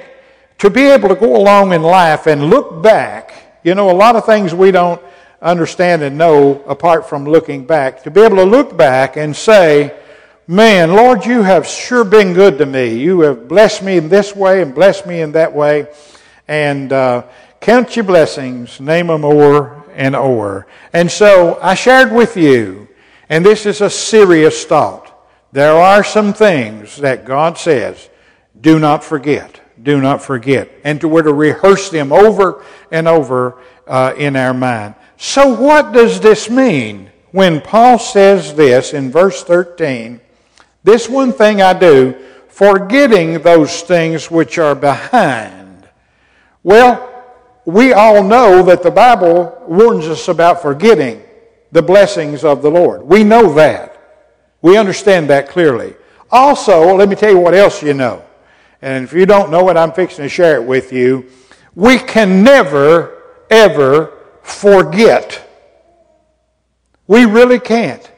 to 0.58 0.70
be 0.70 0.82
able 0.82 1.08
to 1.08 1.16
go 1.16 1.34
along 1.34 1.72
in 1.72 1.82
life 1.82 2.28
and 2.28 2.48
look 2.48 2.80
back. 2.80 3.58
You 3.64 3.74
know, 3.74 3.90
a 3.90 3.92
lot 3.92 4.14
of 4.14 4.24
things 4.24 4.54
we 4.54 4.70
don't 4.70 5.02
understand 5.40 6.02
and 6.02 6.16
know 6.16 6.62
apart 6.68 7.08
from 7.08 7.24
looking 7.24 7.66
back. 7.66 8.04
To 8.04 8.10
be 8.12 8.20
able 8.20 8.36
to 8.36 8.44
look 8.44 8.76
back 8.76 9.16
and 9.16 9.34
say, 9.34 9.98
Man, 10.52 10.90
Lord, 10.90 11.24
you 11.24 11.40
have 11.40 11.66
sure 11.66 12.04
been 12.04 12.34
good 12.34 12.58
to 12.58 12.66
me. 12.66 12.98
You 12.98 13.20
have 13.22 13.48
blessed 13.48 13.82
me 13.82 13.96
in 13.96 14.10
this 14.10 14.36
way 14.36 14.60
and 14.60 14.74
blessed 14.74 15.06
me 15.06 15.22
in 15.22 15.32
that 15.32 15.54
way. 15.54 15.86
And 16.46 16.92
uh, 16.92 17.22
count 17.62 17.96
your 17.96 18.04
blessings, 18.04 18.78
name 18.78 19.06
them 19.06 19.24
o'er 19.24 19.82
and 19.94 20.14
o'er. 20.14 20.66
And 20.92 21.10
so 21.10 21.58
I 21.62 21.72
shared 21.72 22.12
with 22.12 22.36
you 22.36 22.88
and 23.30 23.46
this 23.46 23.64
is 23.64 23.80
a 23.80 23.88
serious 23.88 24.66
thought. 24.66 25.26
There 25.52 25.72
are 25.72 26.04
some 26.04 26.34
things 26.34 26.98
that 26.98 27.24
God 27.24 27.56
says, 27.56 28.10
do 28.60 28.78
not 28.78 29.02
forget. 29.02 29.58
Do 29.82 30.02
not 30.02 30.20
forget. 30.20 30.70
And 30.84 31.00
to, 31.00 31.08
we're 31.08 31.22
to 31.22 31.32
rehearse 31.32 31.88
them 31.88 32.12
over 32.12 32.62
and 32.90 33.08
over 33.08 33.58
uh, 33.86 34.12
in 34.18 34.36
our 34.36 34.52
mind. 34.52 34.96
So, 35.16 35.58
what 35.58 35.92
does 35.92 36.20
this 36.20 36.50
mean 36.50 37.10
when 37.30 37.62
Paul 37.62 37.98
says 37.98 38.54
this 38.54 38.92
in 38.92 39.10
verse 39.10 39.42
13? 39.44 40.20
This 40.84 41.08
one 41.08 41.32
thing 41.32 41.62
I 41.62 41.72
do, 41.72 42.14
forgetting 42.48 43.40
those 43.40 43.82
things 43.82 44.30
which 44.30 44.58
are 44.58 44.74
behind. 44.74 45.88
Well, 46.62 47.08
we 47.64 47.92
all 47.92 48.22
know 48.22 48.62
that 48.64 48.82
the 48.82 48.90
Bible 48.90 49.62
warns 49.66 50.06
us 50.06 50.28
about 50.28 50.62
forgetting 50.62 51.22
the 51.70 51.82
blessings 51.82 52.44
of 52.44 52.62
the 52.62 52.70
Lord. 52.70 53.02
We 53.02 53.24
know 53.24 53.54
that. 53.54 53.98
We 54.60 54.76
understand 54.76 55.30
that 55.30 55.48
clearly. 55.48 55.94
Also, 56.30 56.94
let 56.94 57.08
me 57.08 57.14
tell 57.14 57.30
you 57.30 57.38
what 57.38 57.54
else 57.54 57.82
you 57.82 57.94
know. 57.94 58.24
And 58.80 59.04
if 59.04 59.12
you 59.12 59.26
don't 59.26 59.50
know 59.50 59.68
it, 59.68 59.76
I'm 59.76 59.92
fixing 59.92 60.24
to 60.24 60.28
share 60.28 60.56
it 60.56 60.64
with 60.64 60.92
you. 60.92 61.26
We 61.74 61.98
can 61.98 62.42
never, 62.42 63.22
ever 63.48 64.12
forget. 64.42 65.48
We 67.06 67.24
really 67.24 67.60
can't. 67.60 68.10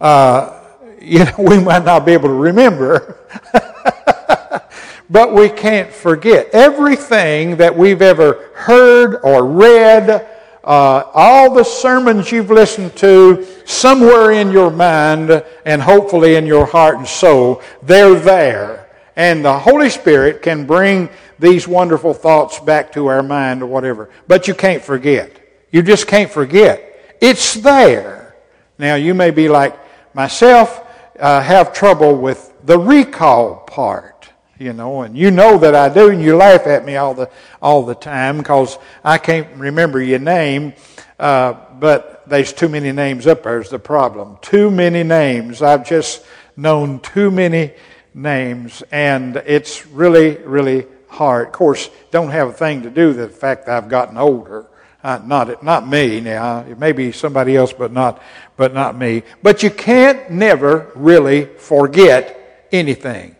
Uh, 0.00 0.59
you 1.00 1.24
know, 1.24 1.34
we 1.38 1.58
might 1.58 1.84
not 1.84 2.04
be 2.04 2.12
able 2.12 2.28
to 2.28 2.34
remember, 2.34 3.18
but 5.10 5.34
we 5.34 5.48
can't 5.48 5.90
forget. 5.92 6.50
Everything 6.52 7.56
that 7.56 7.76
we've 7.76 8.02
ever 8.02 8.50
heard 8.54 9.20
or 9.22 9.46
read 9.46 10.26
uh, 10.62 11.04
all 11.14 11.54
the 11.54 11.64
sermons 11.64 12.30
you've 12.30 12.50
listened 12.50 12.94
to, 12.96 13.46
somewhere 13.64 14.32
in 14.32 14.50
your 14.50 14.70
mind 14.70 15.42
and 15.64 15.80
hopefully 15.80 16.34
in 16.34 16.46
your 16.46 16.66
heart 16.66 16.98
and 16.98 17.08
soul, 17.08 17.62
they're 17.82 18.14
there. 18.14 18.88
And 19.16 19.44
the 19.44 19.58
Holy 19.58 19.90
Spirit 19.90 20.42
can 20.42 20.66
bring 20.66 21.08
these 21.38 21.66
wonderful 21.66 22.12
thoughts 22.14 22.60
back 22.60 22.92
to 22.92 23.06
our 23.06 23.22
mind 23.22 23.62
or 23.62 23.66
whatever. 23.66 24.10
But 24.28 24.48
you 24.48 24.54
can't 24.54 24.82
forget. 24.82 25.40
You 25.70 25.82
just 25.82 26.06
can't 26.06 26.30
forget. 26.30 27.16
It's 27.20 27.54
there. 27.54 28.36
Now, 28.78 28.94
you 28.94 29.14
may 29.14 29.30
be 29.30 29.48
like 29.48 29.78
myself, 30.14 30.86
uh, 31.20 31.40
have 31.42 31.72
trouble 31.72 32.16
with 32.16 32.52
the 32.64 32.78
recall 32.78 33.56
part 33.56 34.20
you 34.60 34.74
know, 34.74 35.00
and 35.00 35.16
you 35.16 35.30
know 35.30 35.56
that 35.56 35.74
I 35.74 35.88
do, 35.88 36.10
and 36.10 36.22
you 36.22 36.36
laugh 36.36 36.66
at 36.66 36.84
me 36.84 36.96
all 36.96 37.14
the 37.14 37.30
all 37.62 37.82
the 37.82 37.94
time 37.94 38.36
because 38.36 38.78
I 39.02 39.16
can't 39.16 39.48
remember 39.56 40.02
your 40.02 40.18
name. 40.18 40.74
Uh, 41.18 41.54
but 41.78 42.28
there's 42.28 42.52
too 42.52 42.68
many 42.68 42.92
names 42.92 43.26
up 43.26 43.42
there 43.42 43.60
is 43.60 43.70
the 43.70 43.78
problem. 43.78 44.36
Too 44.42 44.70
many 44.70 45.02
names. 45.02 45.62
I've 45.62 45.88
just 45.88 46.24
known 46.56 47.00
too 47.00 47.30
many 47.30 47.72
names, 48.12 48.82
and 48.92 49.36
it's 49.36 49.86
really, 49.86 50.36
really 50.36 50.86
hard. 51.08 51.46
Of 51.46 51.52
course, 51.52 51.88
don't 52.10 52.30
have 52.30 52.48
a 52.48 52.52
thing 52.52 52.82
to 52.82 52.90
do 52.90 53.08
with 53.08 53.16
the 53.16 53.28
fact 53.28 53.64
that 53.64 53.82
I've 53.82 53.88
gotten 53.88 54.18
older. 54.18 54.66
Uh, 55.02 55.18
not 55.24 55.62
not 55.62 55.88
me 55.88 56.20
now. 56.20 56.60
It 56.60 56.78
may 56.78 56.92
be 56.92 57.10
somebody 57.10 57.56
else, 57.56 57.72
but 57.72 57.92
not 57.92 58.22
but 58.56 58.74
not 58.74 58.98
me. 58.98 59.22
But 59.42 59.62
you 59.62 59.70
can't 59.70 60.30
never 60.30 60.92
really 60.94 61.46
forget 61.46 62.66
anything. 62.70 63.36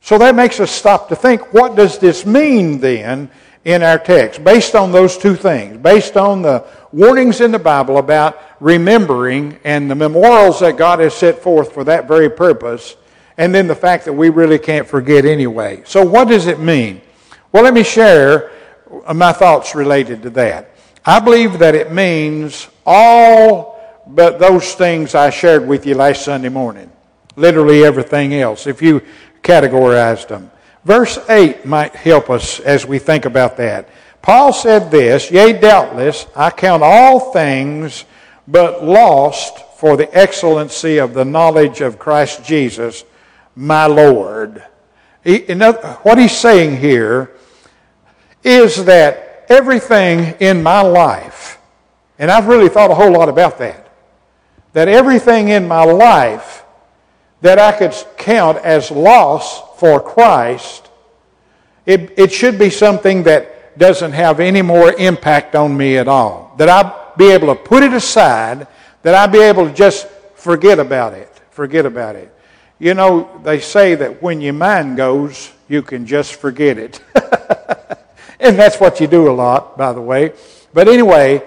So 0.00 0.18
that 0.18 0.34
makes 0.34 0.60
us 0.60 0.70
stop 0.70 1.08
to 1.08 1.16
think 1.16 1.52
what 1.52 1.76
does 1.76 1.98
this 1.98 2.24
mean 2.24 2.78
then 2.78 3.30
in 3.64 3.82
our 3.82 3.98
text, 3.98 4.42
based 4.42 4.74
on 4.74 4.90
those 4.90 5.18
two 5.18 5.34
things, 5.34 5.76
based 5.76 6.16
on 6.16 6.42
the 6.42 6.64
warnings 6.92 7.40
in 7.40 7.52
the 7.52 7.58
Bible 7.58 7.98
about 7.98 8.40
remembering 8.58 9.58
and 9.64 9.90
the 9.90 9.94
memorials 9.94 10.60
that 10.60 10.78
God 10.78 11.00
has 11.00 11.14
set 11.14 11.40
forth 11.40 11.72
for 11.72 11.84
that 11.84 12.08
very 12.08 12.30
purpose, 12.30 12.96
and 13.36 13.54
then 13.54 13.66
the 13.66 13.74
fact 13.74 14.06
that 14.06 14.12
we 14.12 14.30
really 14.30 14.58
can't 14.58 14.86
forget 14.86 15.24
anyway. 15.24 15.82
So, 15.84 16.04
what 16.04 16.28
does 16.28 16.46
it 16.46 16.58
mean? 16.58 17.02
Well, 17.52 17.64
let 17.64 17.74
me 17.74 17.82
share 17.82 18.50
my 19.14 19.32
thoughts 19.32 19.74
related 19.74 20.22
to 20.22 20.30
that. 20.30 20.69
I 21.04 21.18
believe 21.20 21.58
that 21.60 21.74
it 21.74 21.92
means 21.92 22.68
all 22.84 23.70
but 24.06 24.38
those 24.38 24.74
things 24.74 25.14
I 25.14 25.30
shared 25.30 25.66
with 25.66 25.86
you 25.86 25.94
last 25.94 26.24
Sunday 26.24 26.48
morning. 26.48 26.90
Literally 27.36 27.84
everything 27.84 28.34
else. 28.34 28.66
If 28.66 28.82
you 28.82 29.02
categorized 29.42 30.28
them. 30.28 30.50
Verse 30.84 31.18
8 31.28 31.64
might 31.64 31.94
help 31.94 32.30
us 32.30 32.60
as 32.60 32.86
we 32.86 32.98
think 32.98 33.24
about 33.24 33.56
that. 33.58 33.88
Paul 34.22 34.52
said 34.52 34.90
this 34.90 35.30
Yea, 35.30 35.52
doubtless, 35.52 36.26
I 36.36 36.50
count 36.50 36.82
all 36.82 37.32
things 37.32 38.04
but 38.46 38.84
lost 38.84 39.58
for 39.76 39.96
the 39.96 40.14
excellency 40.16 40.98
of 40.98 41.14
the 41.14 41.24
knowledge 41.24 41.80
of 41.80 41.98
Christ 41.98 42.44
Jesus, 42.44 43.04
my 43.54 43.86
Lord. 43.86 44.62
He, 45.24 45.38
what 46.02 46.18
he's 46.18 46.36
saying 46.36 46.78
here 46.78 47.30
is 48.42 48.84
that 48.86 49.29
everything 49.50 50.36
in 50.40 50.62
my 50.62 50.80
life, 50.80 51.58
and 52.18 52.30
I've 52.30 52.46
really 52.46 52.68
thought 52.68 52.90
a 52.90 52.94
whole 52.94 53.12
lot 53.12 53.28
about 53.28 53.58
that, 53.58 53.92
that 54.72 54.88
everything 54.88 55.48
in 55.48 55.68
my 55.68 55.84
life 55.84 56.62
that 57.42 57.58
I 57.58 57.72
could 57.72 57.94
count 58.16 58.58
as 58.58 58.90
loss 58.90 59.78
for 59.78 60.00
Christ, 60.00 60.88
it, 61.84 62.18
it 62.18 62.32
should 62.32 62.58
be 62.58 62.70
something 62.70 63.24
that 63.24 63.78
doesn't 63.78 64.12
have 64.12 64.40
any 64.40 64.62
more 64.62 64.92
impact 64.92 65.54
on 65.54 65.76
me 65.76 65.96
at 65.96 66.06
all. 66.06 66.54
That 66.58 66.68
I 66.68 67.14
be 67.16 67.30
able 67.30 67.48
to 67.48 67.60
put 67.60 67.82
it 67.82 67.92
aside, 67.92 68.66
that 69.02 69.14
I 69.14 69.26
be 69.26 69.40
able 69.40 69.66
to 69.66 69.74
just 69.74 70.06
forget 70.34 70.78
about 70.78 71.14
it. 71.14 71.28
Forget 71.50 71.86
about 71.86 72.16
it. 72.16 72.32
You 72.78 72.94
know, 72.94 73.40
they 73.42 73.60
say 73.60 73.94
that 73.96 74.22
when 74.22 74.40
your 74.40 74.54
mind 74.54 74.96
goes, 74.96 75.52
you 75.68 75.82
can 75.82 76.06
just 76.06 76.34
forget 76.36 76.78
it. 76.78 77.00
and 78.40 78.58
that's 78.58 78.80
what 78.80 79.00
you 79.00 79.06
do 79.06 79.30
a 79.30 79.32
lot, 79.32 79.76
by 79.76 79.92
the 79.92 80.00
way. 80.00 80.32
But 80.72 80.88
anyway, 80.88 81.42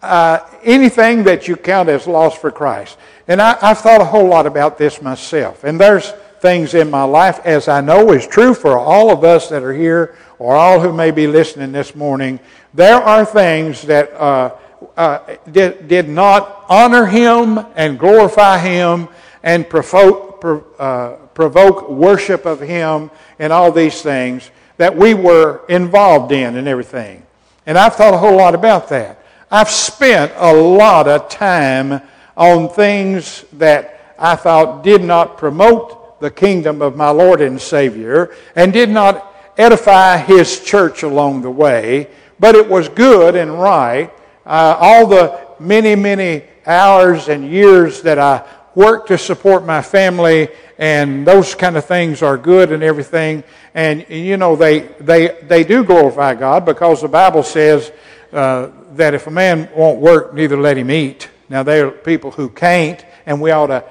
uh, 0.00 0.40
anything 0.64 1.24
that 1.24 1.46
you 1.46 1.56
count 1.56 1.88
as 1.88 2.06
loss 2.06 2.36
for 2.36 2.50
Christ. 2.50 2.96
And 3.28 3.40
I, 3.40 3.56
I've 3.62 3.78
thought 3.78 4.00
a 4.00 4.04
whole 4.04 4.26
lot 4.26 4.46
about 4.46 4.78
this 4.78 5.00
myself. 5.00 5.64
And 5.64 5.80
there's 5.80 6.12
things 6.40 6.74
in 6.74 6.90
my 6.90 7.04
life, 7.04 7.38
as 7.44 7.68
I 7.68 7.80
know 7.80 8.12
is 8.12 8.26
true 8.26 8.54
for 8.54 8.76
all 8.76 9.12
of 9.12 9.22
us 9.22 9.48
that 9.50 9.62
are 9.62 9.72
here 9.72 10.16
or 10.38 10.56
all 10.56 10.80
who 10.80 10.92
may 10.92 11.12
be 11.12 11.28
listening 11.28 11.70
this 11.70 11.94
morning. 11.94 12.40
There 12.74 12.96
are 12.96 13.24
things 13.24 13.82
that 13.82 14.12
uh, 14.14 14.56
uh, 14.96 15.36
did, 15.50 15.86
did 15.86 16.08
not 16.08 16.64
honor 16.68 17.06
Him 17.06 17.64
and 17.76 17.98
glorify 17.98 18.58
Him 18.58 19.08
and 19.44 19.68
provoke, 19.68 20.44
uh, 20.78 21.10
provoke 21.34 21.88
worship 21.88 22.44
of 22.44 22.58
Him 22.58 23.10
and 23.38 23.52
all 23.52 23.70
these 23.70 24.02
things 24.02 24.50
that 24.76 24.96
we 24.96 25.14
were 25.14 25.62
involved 25.68 26.32
in 26.32 26.56
and 26.56 26.66
everything. 26.68 27.24
And 27.66 27.78
I've 27.78 27.94
thought 27.94 28.14
a 28.14 28.18
whole 28.18 28.36
lot 28.36 28.54
about 28.54 28.88
that. 28.88 29.24
I've 29.50 29.70
spent 29.70 30.32
a 30.36 30.52
lot 30.52 31.06
of 31.08 31.28
time 31.28 32.00
on 32.36 32.68
things 32.68 33.44
that 33.54 34.14
I 34.18 34.36
thought 34.36 34.82
did 34.82 35.02
not 35.04 35.36
promote 35.36 36.20
the 36.20 36.30
kingdom 36.30 36.80
of 36.80 36.96
my 36.96 37.10
Lord 37.10 37.40
and 37.40 37.60
Savior 37.60 38.34
and 38.56 38.72
did 38.72 38.88
not 38.88 39.34
edify 39.58 40.16
His 40.16 40.60
church 40.64 41.02
along 41.02 41.42
the 41.42 41.50
way, 41.50 42.08
but 42.40 42.54
it 42.54 42.66
was 42.66 42.88
good 42.88 43.36
and 43.36 43.60
right. 43.60 44.10
Uh, 44.46 44.76
all 44.80 45.06
the 45.06 45.46
many, 45.60 45.94
many 45.94 46.44
hours 46.66 47.28
and 47.28 47.48
years 47.48 48.02
that 48.02 48.18
I 48.18 48.44
worked 48.74 49.08
to 49.08 49.18
support 49.18 49.64
my 49.64 49.82
family 49.82 50.48
and 50.78 51.26
those 51.26 51.54
kind 51.54 51.76
of 51.76 51.84
things 51.84 52.22
are 52.22 52.36
good 52.36 52.72
and 52.72 52.82
everything. 52.82 53.44
And, 53.74 54.04
you 54.08 54.36
know, 54.36 54.56
they, 54.56 54.80
they, 55.00 55.38
they 55.42 55.64
do 55.64 55.84
glorify 55.84 56.34
God 56.34 56.64
because 56.64 57.02
the 57.02 57.08
Bible 57.08 57.42
says 57.42 57.92
uh, 58.32 58.70
that 58.94 59.14
if 59.14 59.26
a 59.26 59.30
man 59.30 59.68
won't 59.76 60.00
work, 60.00 60.34
neither 60.34 60.56
let 60.56 60.76
him 60.76 60.90
eat. 60.90 61.28
Now, 61.48 61.62
there 61.62 61.86
are 61.86 61.90
people 61.90 62.30
who 62.30 62.48
can't, 62.48 63.04
and 63.26 63.40
we 63.40 63.50
ought 63.50 63.66
to 63.66 63.84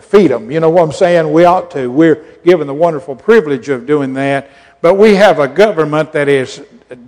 feed 0.00 0.30
them. 0.30 0.50
You 0.50 0.60
know 0.60 0.70
what 0.70 0.84
I'm 0.84 0.92
saying? 0.92 1.32
We 1.32 1.44
ought 1.44 1.70
to. 1.72 1.90
We're 1.90 2.24
given 2.44 2.66
the 2.66 2.74
wonderful 2.74 3.16
privilege 3.16 3.68
of 3.68 3.86
doing 3.86 4.14
that. 4.14 4.50
But 4.80 4.94
we 4.94 5.16
have 5.16 5.40
a 5.40 5.48
government 5.48 6.12
that 6.12 6.28
is 6.28 6.62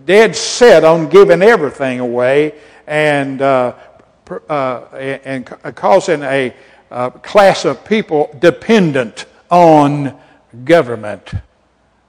dead 0.04 0.34
set 0.36 0.84
on 0.84 1.08
giving 1.08 1.42
everything 1.42 2.00
away 2.00 2.54
and, 2.86 3.40
uh, 3.40 3.74
uh, 4.48 4.84
and 5.24 5.46
causing 5.46 6.22
a 6.22 6.54
uh, 6.90 7.10
class 7.10 7.64
of 7.64 7.84
people 7.84 8.34
dependent 8.40 9.26
on 9.50 10.18
government. 10.64 11.32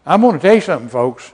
I'm 0.06 0.22
going 0.22 0.36
to 0.36 0.42
tell 0.42 0.56
you 0.56 0.62
something, 0.62 0.90
folks. 0.90 1.34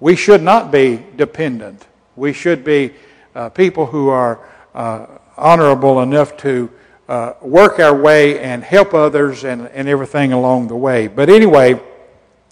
We 0.00 0.16
should 0.16 0.42
not 0.42 0.70
be 0.70 1.04
dependent. 1.16 1.86
We 2.16 2.32
should 2.32 2.64
be 2.64 2.92
uh, 3.34 3.48
people 3.48 3.86
who 3.86 4.08
are 4.08 4.40
uh, 4.74 5.06
honorable 5.36 6.00
enough 6.00 6.36
to 6.38 6.70
uh, 7.08 7.34
work 7.42 7.80
our 7.80 7.94
way 7.94 8.40
and 8.40 8.62
help 8.62 8.94
others 8.94 9.44
and, 9.44 9.68
and 9.68 9.88
everything 9.88 10.32
along 10.32 10.68
the 10.68 10.76
way. 10.76 11.06
But 11.06 11.28
anyway, 11.28 11.80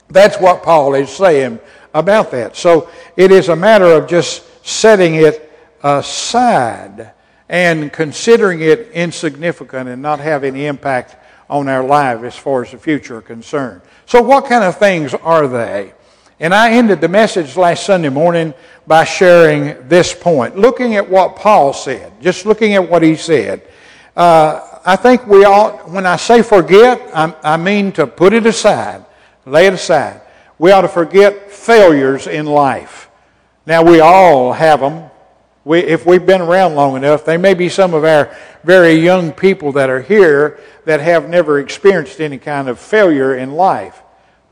that's 0.09 0.39
what 0.39 0.63
Paul 0.63 0.95
is 0.95 1.11
saying 1.11 1.59
about 1.95 2.31
that. 2.33 2.57
So 2.57 2.91
it 3.17 3.31
is 3.31 3.49
a 3.49 3.57
matter 3.57 3.87
of 3.87 4.09
just 4.09 4.45
setting 4.67 5.15
it 5.15 5.51
aside 5.83 7.13
and 7.53 7.93
considering 7.93 8.63
it 8.63 8.91
insignificant 8.93 9.87
and 9.87 10.01
not 10.01 10.19
have 10.21 10.43
any 10.43 10.65
impact 10.65 11.17
on 11.51 11.69
our 11.69 11.85
life 11.85 12.23
as 12.23 12.35
far 12.35 12.63
as 12.65 12.71
the 12.71 12.79
future 12.79 13.19
are 13.19 13.23
concerned. 13.23 13.83
So, 14.07 14.23
what 14.23 14.47
kind 14.47 14.65
of 14.65 14.79
things 14.79 15.13
are 15.13 15.47
they? 15.47 15.93
And 16.41 16.55
I 16.55 16.73
ended 16.73 17.03
the 17.03 17.09
message 17.09 17.55
last 17.59 17.85
Sunday 17.85 18.09
morning 18.09 18.55
by 18.87 19.05
sharing 19.05 19.87
this 19.87 20.15
point, 20.15 20.57
looking 20.57 20.97
at 20.97 21.09
what 21.09 21.37
Paul 21.37 21.75
said, 21.75 22.11
just 22.23 22.47
looking 22.47 22.73
at 22.75 22.89
what 22.89 23.03
he 23.03 23.17
said. 23.17 23.63
Uh, 24.17 24.81
I 24.85 24.97
think 24.97 25.27
we 25.27 25.45
ought, 25.45 25.91
when 25.91 26.07
I 26.07 26.17
say 26.17 26.41
forget, 26.41 27.03
I, 27.15 27.35
I 27.43 27.57
mean 27.59 27.93
to 27.93 28.07
put 28.07 28.33
it 28.33 28.47
aside, 28.47 29.05
lay 29.45 29.67
it 29.67 29.75
aside. 29.75 30.23
We 30.59 30.71
ought 30.73 30.81
to 30.81 30.89
forget 30.89 31.53
failures 31.53 32.27
in 32.27 32.47
life. 32.47 33.11
Now, 33.67 33.85
we 33.85 34.01
all 34.01 34.55
have 34.55 34.81
them. 34.81 35.11
We, 35.65 35.79
if 35.81 36.05
we've 36.05 36.27
been 36.27 36.41
around 36.41 36.75
long 36.75 36.97
enough, 36.97 37.25
there 37.25 37.39
may 37.39 37.55
be 37.55 37.69
some 37.69 37.95
of 37.95 38.05
our 38.05 38.35
very 38.65 38.95
young 38.95 39.33
people 39.33 39.73
that 39.73 39.91
are 39.91 40.03
here 40.03 40.59
that 40.85 41.01
have 41.01 41.29
never 41.29 41.61
experienced 41.61 42.21
any 42.21 42.39
kind 42.39 42.69
of 42.69 42.79
failure 42.79 43.37
in 43.37 43.53
life. 43.53 44.03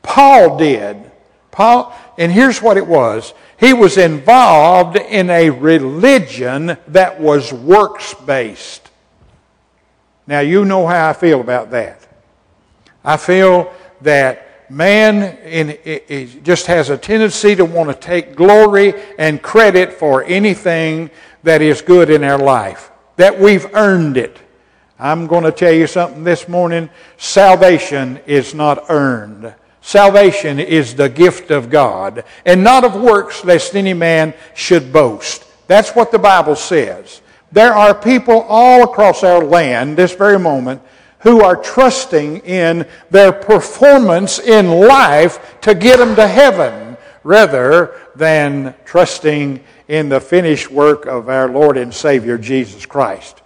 Paul 0.01 0.57
did. 0.57 1.11
Paul, 1.51 1.93
and 2.17 2.31
here's 2.31 2.61
what 2.61 2.77
it 2.77 2.87
was. 2.87 3.33
He 3.59 3.73
was 3.73 3.97
involved 3.97 4.95
in 4.95 5.29
a 5.29 5.49
religion 5.49 6.77
that 6.87 7.19
was 7.19 7.51
works 7.51 8.13
based. 8.13 8.89
Now, 10.25 10.39
you 10.39 10.63
know 10.63 10.87
how 10.87 11.09
I 11.09 11.13
feel 11.13 11.41
about 11.41 11.71
that. 11.71 12.07
I 13.03 13.17
feel 13.17 13.73
that 14.01 14.47
man 14.71 15.37
in, 15.39 15.71
in, 15.71 16.43
just 16.43 16.65
has 16.67 16.89
a 16.89 16.97
tendency 16.97 17.55
to 17.55 17.65
want 17.65 17.89
to 17.89 17.95
take 17.95 18.35
glory 18.35 18.93
and 19.17 19.41
credit 19.41 19.93
for 19.93 20.23
anything 20.23 21.09
that 21.43 21.61
is 21.61 21.81
good 21.81 22.09
in 22.09 22.23
our 22.23 22.37
life, 22.37 22.91
that 23.17 23.37
we've 23.37 23.65
earned 23.75 24.17
it. 24.17 24.39
I'm 24.97 25.27
going 25.27 25.43
to 25.43 25.51
tell 25.51 25.73
you 25.73 25.87
something 25.87 26.23
this 26.23 26.47
morning. 26.47 26.89
Salvation 27.17 28.19
is 28.25 28.53
not 28.53 28.85
earned. 28.89 29.53
Salvation 29.81 30.59
is 30.59 30.95
the 30.95 31.09
gift 31.09 31.49
of 31.49 31.69
God, 31.69 32.23
and 32.45 32.63
not 32.63 32.83
of 32.83 32.95
works, 32.95 33.43
lest 33.43 33.75
any 33.75 33.93
man 33.93 34.33
should 34.53 34.93
boast. 34.93 35.45
That's 35.67 35.91
what 35.91 36.11
the 36.11 36.19
Bible 36.19 36.55
says. 36.55 37.21
There 37.51 37.73
are 37.73 37.93
people 37.93 38.41
all 38.47 38.83
across 38.83 39.23
our 39.23 39.43
land 39.43 39.97
this 39.97 40.15
very 40.15 40.39
moment 40.39 40.81
who 41.21 41.41
are 41.41 41.55
trusting 41.55 42.37
in 42.39 42.87
their 43.09 43.31
performance 43.31 44.39
in 44.39 44.69
life 44.69 45.59
to 45.61 45.75
get 45.75 45.97
them 45.97 46.15
to 46.15 46.27
heaven 46.27 46.97
rather 47.23 47.95
than 48.15 48.73
trusting 48.85 49.63
in 49.87 50.09
the 50.09 50.19
finished 50.19 50.71
work 50.71 51.05
of 51.05 51.29
our 51.29 51.49
Lord 51.49 51.77
and 51.77 51.93
Savior 51.93 52.37
Jesus 52.37 52.85
Christ. 52.85 53.41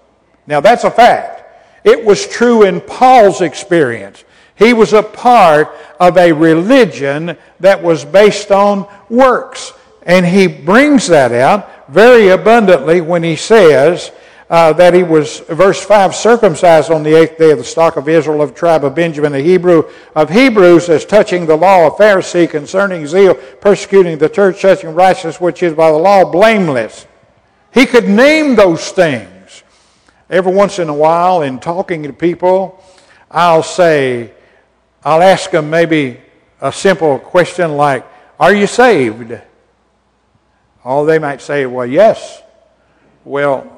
Now, 0.47 0.61
that's 0.61 0.83
a 0.83 0.91
fact. 0.91 1.43
It 1.83 2.03
was 2.03 2.27
true 2.27 2.63
in 2.63 2.81
Paul's 2.81 3.41
experience. 3.41 4.23
He 4.55 4.73
was 4.73 4.93
a 4.93 5.03
part 5.03 5.75
of 5.99 6.17
a 6.17 6.31
religion 6.31 7.37
that 7.59 7.83
was 7.83 8.05
based 8.05 8.51
on 8.51 8.87
works. 9.09 9.73
And 10.03 10.25
he 10.25 10.47
brings 10.47 11.07
that 11.07 11.31
out 11.31 11.91
very 11.91 12.29
abundantly 12.29 13.01
when 13.01 13.23
he 13.23 13.35
says 13.35 14.11
uh, 14.49 14.73
that 14.73 14.93
he 14.93 15.01
was, 15.01 15.39
verse 15.39 15.83
5, 15.83 16.13
circumcised 16.13 16.91
on 16.91 17.01
the 17.01 17.15
eighth 17.15 17.37
day 17.37 17.51
of 17.51 17.57
the 17.57 17.63
stock 17.63 17.97
of 17.97 18.07
Israel 18.07 18.41
of 18.41 18.53
tribe 18.53 18.85
of 18.85 18.93
Benjamin, 18.93 19.31
the 19.31 19.41
Hebrew 19.41 19.89
of 20.15 20.29
Hebrews, 20.29 20.87
as 20.89 21.03
touching 21.03 21.45
the 21.45 21.55
law 21.55 21.87
of 21.87 21.93
Pharisee, 21.93 22.49
concerning 22.49 23.07
zeal, 23.07 23.33
persecuting 23.33 24.17
the 24.17 24.29
church, 24.29 24.61
touching 24.61 24.93
righteousness, 24.93 25.41
which 25.41 25.63
is 25.63 25.73
by 25.73 25.91
the 25.91 25.97
law 25.97 26.29
blameless. 26.29 27.07
He 27.73 27.85
could 27.85 28.07
name 28.07 28.55
those 28.55 28.91
things. 28.91 29.63
Every 30.29 30.53
once 30.53 30.79
in 30.79 30.89
a 30.89 30.93
while, 30.93 31.41
in 31.41 31.59
talking 31.59 32.03
to 32.03 32.13
people, 32.13 32.83
I'll 33.31 33.63
say, 33.63 34.31
I'll 35.03 35.21
ask 35.21 35.49
them 35.49 35.69
maybe 35.69 36.19
a 36.61 36.71
simple 36.71 37.19
question 37.19 37.77
like, 37.77 38.05
Are 38.39 38.53
you 38.53 38.67
saved? 38.67 39.39
Oh, 40.83 41.05
they 41.05 41.17
might 41.19 41.41
say, 41.41 41.65
Well, 41.65 41.85
yes. 41.85 42.41
Well, 43.23 43.74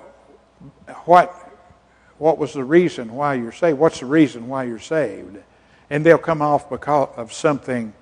what, 1.07 1.33
what 2.17 2.37
was 2.37 2.53
the 2.53 2.63
reason 2.63 3.13
why 3.13 3.35
you're 3.35 3.51
saved? 3.51 3.79
What's 3.79 3.99
the 3.99 4.05
reason 4.05 4.47
why 4.47 4.65
you're 4.65 4.79
saved? 4.79 5.37
And 5.89 6.05
they'll 6.05 6.17
come 6.17 6.41
off 6.41 6.69
because 6.69 7.09
of 7.15 7.31
something, 7.31 7.93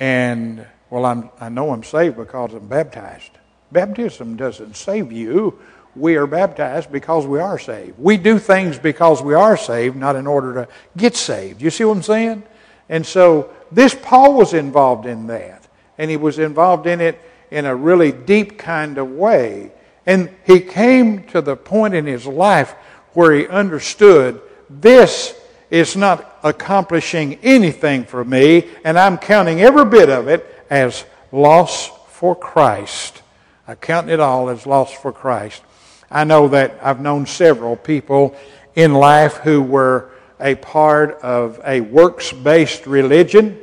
and, 0.00 0.66
well, 0.90 1.04
I'm, 1.06 1.30
I 1.40 1.48
know 1.48 1.70
I'm 1.70 1.84
saved 1.84 2.16
because 2.16 2.54
I'm 2.54 2.66
baptized. 2.66 3.30
Baptism 3.70 4.36
doesn't 4.36 4.76
save 4.76 5.12
you. 5.12 5.58
We 5.94 6.16
are 6.16 6.26
baptized 6.26 6.90
because 6.90 7.26
we 7.26 7.38
are 7.38 7.58
saved. 7.58 7.98
We 7.98 8.16
do 8.16 8.38
things 8.38 8.78
because 8.78 9.22
we 9.22 9.34
are 9.34 9.56
saved, 9.56 9.96
not 9.96 10.16
in 10.16 10.26
order 10.26 10.54
to 10.54 10.68
get 10.96 11.16
saved. 11.16 11.62
You 11.62 11.70
see 11.70 11.84
what 11.84 11.96
I'm 11.96 12.02
saying? 12.02 12.42
And 12.88 13.04
so 13.06 13.50
this 13.70 13.94
Paul 13.94 14.34
was 14.34 14.54
involved 14.54 15.06
in 15.06 15.26
that. 15.28 15.66
And 15.98 16.10
he 16.10 16.16
was 16.16 16.38
involved 16.38 16.86
in 16.86 17.00
it 17.00 17.20
in 17.50 17.64
a 17.64 17.74
really 17.74 18.12
deep 18.12 18.58
kind 18.58 18.98
of 18.98 19.10
way. 19.10 19.72
And 20.08 20.30
he 20.46 20.60
came 20.60 21.24
to 21.24 21.42
the 21.42 21.54
point 21.54 21.92
in 21.92 22.06
his 22.06 22.26
life 22.26 22.72
where 23.12 23.34
he 23.34 23.46
understood 23.46 24.40
this 24.70 25.38
is 25.68 25.96
not 25.96 26.38
accomplishing 26.42 27.34
anything 27.42 28.04
for 28.04 28.24
me, 28.24 28.66
and 28.84 28.98
I'm 28.98 29.18
counting 29.18 29.60
every 29.60 29.84
bit 29.84 30.08
of 30.08 30.26
it 30.26 30.46
as 30.70 31.04
loss 31.30 31.90
for 32.08 32.34
Christ. 32.34 33.20
I 33.66 33.74
count 33.74 34.08
it 34.08 34.18
all 34.18 34.48
as 34.48 34.66
loss 34.66 34.90
for 34.90 35.12
Christ. 35.12 35.62
I 36.10 36.24
know 36.24 36.48
that 36.48 36.78
I've 36.82 37.02
known 37.02 37.26
several 37.26 37.76
people 37.76 38.34
in 38.74 38.94
life 38.94 39.36
who 39.36 39.60
were 39.60 40.10
a 40.40 40.54
part 40.54 41.20
of 41.20 41.60
a 41.66 41.82
works 41.82 42.32
based 42.32 42.86
religion 42.86 43.60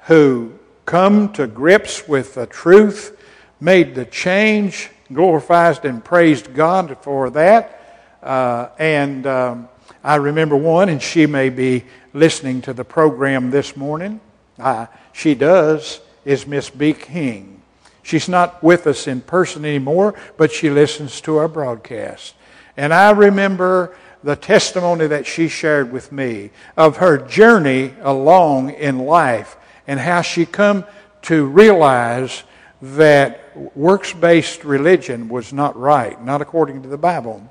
who 0.00 0.52
come 0.84 1.32
to 1.32 1.46
grips 1.46 2.06
with 2.06 2.34
the 2.34 2.44
truth, 2.44 3.18
made 3.58 3.94
the 3.94 4.04
change, 4.04 4.90
glorified 5.14 5.84
and 5.84 6.04
praised 6.04 6.54
God 6.54 6.96
for 7.02 7.30
that. 7.30 7.78
Uh, 8.22 8.68
and 8.78 9.26
um, 9.26 9.68
I 10.04 10.16
remember 10.16 10.56
one, 10.56 10.88
and 10.88 11.02
she 11.02 11.26
may 11.26 11.48
be 11.48 11.84
listening 12.12 12.62
to 12.62 12.72
the 12.72 12.84
program 12.84 13.50
this 13.50 13.76
morning. 13.76 14.20
Uh, 14.58 14.86
she 15.12 15.34
does, 15.34 16.00
is 16.24 16.46
Miss 16.46 16.70
B. 16.70 16.92
King. 16.92 17.62
She's 18.02 18.28
not 18.28 18.62
with 18.62 18.86
us 18.86 19.06
in 19.06 19.20
person 19.20 19.64
anymore, 19.64 20.14
but 20.36 20.52
she 20.52 20.70
listens 20.70 21.20
to 21.22 21.36
our 21.36 21.48
broadcast. 21.48 22.34
And 22.76 22.92
I 22.92 23.10
remember 23.10 23.96
the 24.24 24.36
testimony 24.36 25.06
that 25.08 25.26
she 25.26 25.48
shared 25.48 25.92
with 25.92 26.12
me 26.12 26.50
of 26.76 26.98
her 26.98 27.18
journey 27.18 27.94
along 28.00 28.70
in 28.70 28.98
life 28.98 29.56
and 29.86 30.00
how 30.00 30.22
she 30.22 30.46
come 30.46 30.84
to 31.22 31.46
realize 31.46 32.44
that 32.82 33.76
works-based 33.76 34.64
religion 34.64 35.28
was 35.28 35.52
not 35.52 35.78
right, 35.78 36.22
not 36.24 36.42
according 36.42 36.82
to 36.82 36.88
the 36.88 36.98
Bible. 36.98 37.48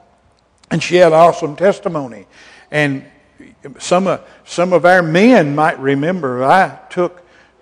And 0.70 0.84
she 0.84 0.98
had 0.98 1.14
awesome 1.14 1.56
testimony. 1.56 2.28
And 2.70 3.06
some 3.80 4.08
of, 4.08 4.28
some 4.46 4.74
of 4.74 4.86
our 4.86 5.02
men 5.02 5.56
might 5.56 5.80
remember 5.80 6.44
I 6.44 6.78
took 6.90 7.22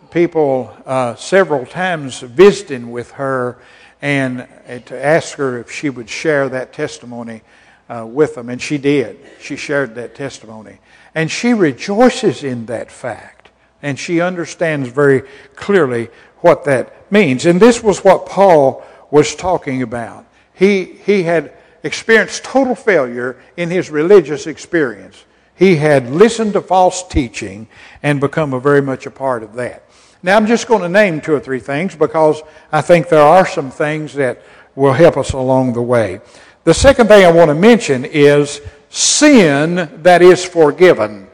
people 0.10 0.76
uh, 0.86 1.14
several 1.16 1.66
times 1.66 2.22
visiting 2.22 2.92
with 2.92 3.12
her 3.12 3.60
and 4.02 4.48
uh, 4.68 4.80
to 4.80 5.06
ask 5.06 5.38
her 5.38 5.60
if 5.60 5.72
she 5.72 5.90
would 5.90 6.10
share 6.10 6.50
that 6.50 6.74
testimony 6.74 7.42
uh, 7.88 8.06
with 8.06 8.36
them. 8.36 8.50
And 8.50 8.62
she 8.62 8.80
did. 8.80 9.20
She 9.40 9.56
shared 9.56 9.96
that 9.96 10.16
testimony. 10.16 10.80
And 11.14 11.30
she 11.30 11.54
rejoices 11.54 12.44
in 12.44 12.66
that 12.68 12.92
fact. 12.92 13.50
And 13.82 13.98
she 13.98 14.22
understands 14.22 14.90
very 14.90 15.24
clearly 15.56 16.10
what 16.42 16.64
that 16.66 17.12
means. 17.12 17.46
And 17.46 17.60
this 17.60 17.84
was 17.84 18.04
what 18.04 18.26
Paul 18.26 18.84
was 19.12 19.36
talking 19.36 19.82
about. 19.82 20.26
He, 20.54 20.84
he 20.84 21.24
had 21.24 21.54
experienced 21.84 22.44
total 22.44 22.76
failure 22.76 23.38
in 23.58 23.70
his 23.70 23.90
religious 23.90 24.48
experience. 24.48 25.24
He 25.56 25.76
had 25.76 26.10
listened 26.10 26.54
to 26.54 26.62
false 26.62 27.08
teaching 27.08 27.68
and 28.04 28.20
become 28.22 28.54
a 28.54 28.60
very 28.60 28.82
much 28.82 29.06
a 29.06 29.12
part 29.12 29.44
of 29.44 29.54
that. 29.56 29.84
Now, 30.22 30.36
I'm 30.36 30.48
just 30.48 30.68
going 30.68 30.82
to 30.82 30.90
name 30.90 31.22
two 31.22 31.34
or 31.34 31.40
three 31.40 31.60
things 31.60 31.96
because 31.96 32.42
I 32.72 32.82
think 32.82 33.08
there 33.08 33.22
are 33.22 33.48
some 33.48 33.72
things 33.72 34.14
that 34.16 34.42
will 34.76 34.94
help 34.94 35.18
us 35.18 35.34
along 35.34 35.74
the 35.74 35.82
way. 35.82 36.20
The 36.66 36.74
second 36.74 37.08
thing 37.08 37.26
I 37.26 37.32
want 37.32 37.50
to 37.50 37.56
mention 37.56 38.06
is 38.06 38.62
sin 38.90 39.90
that 40.04 40.22
is 40.22 40.44
forgiven. 40.44 41.28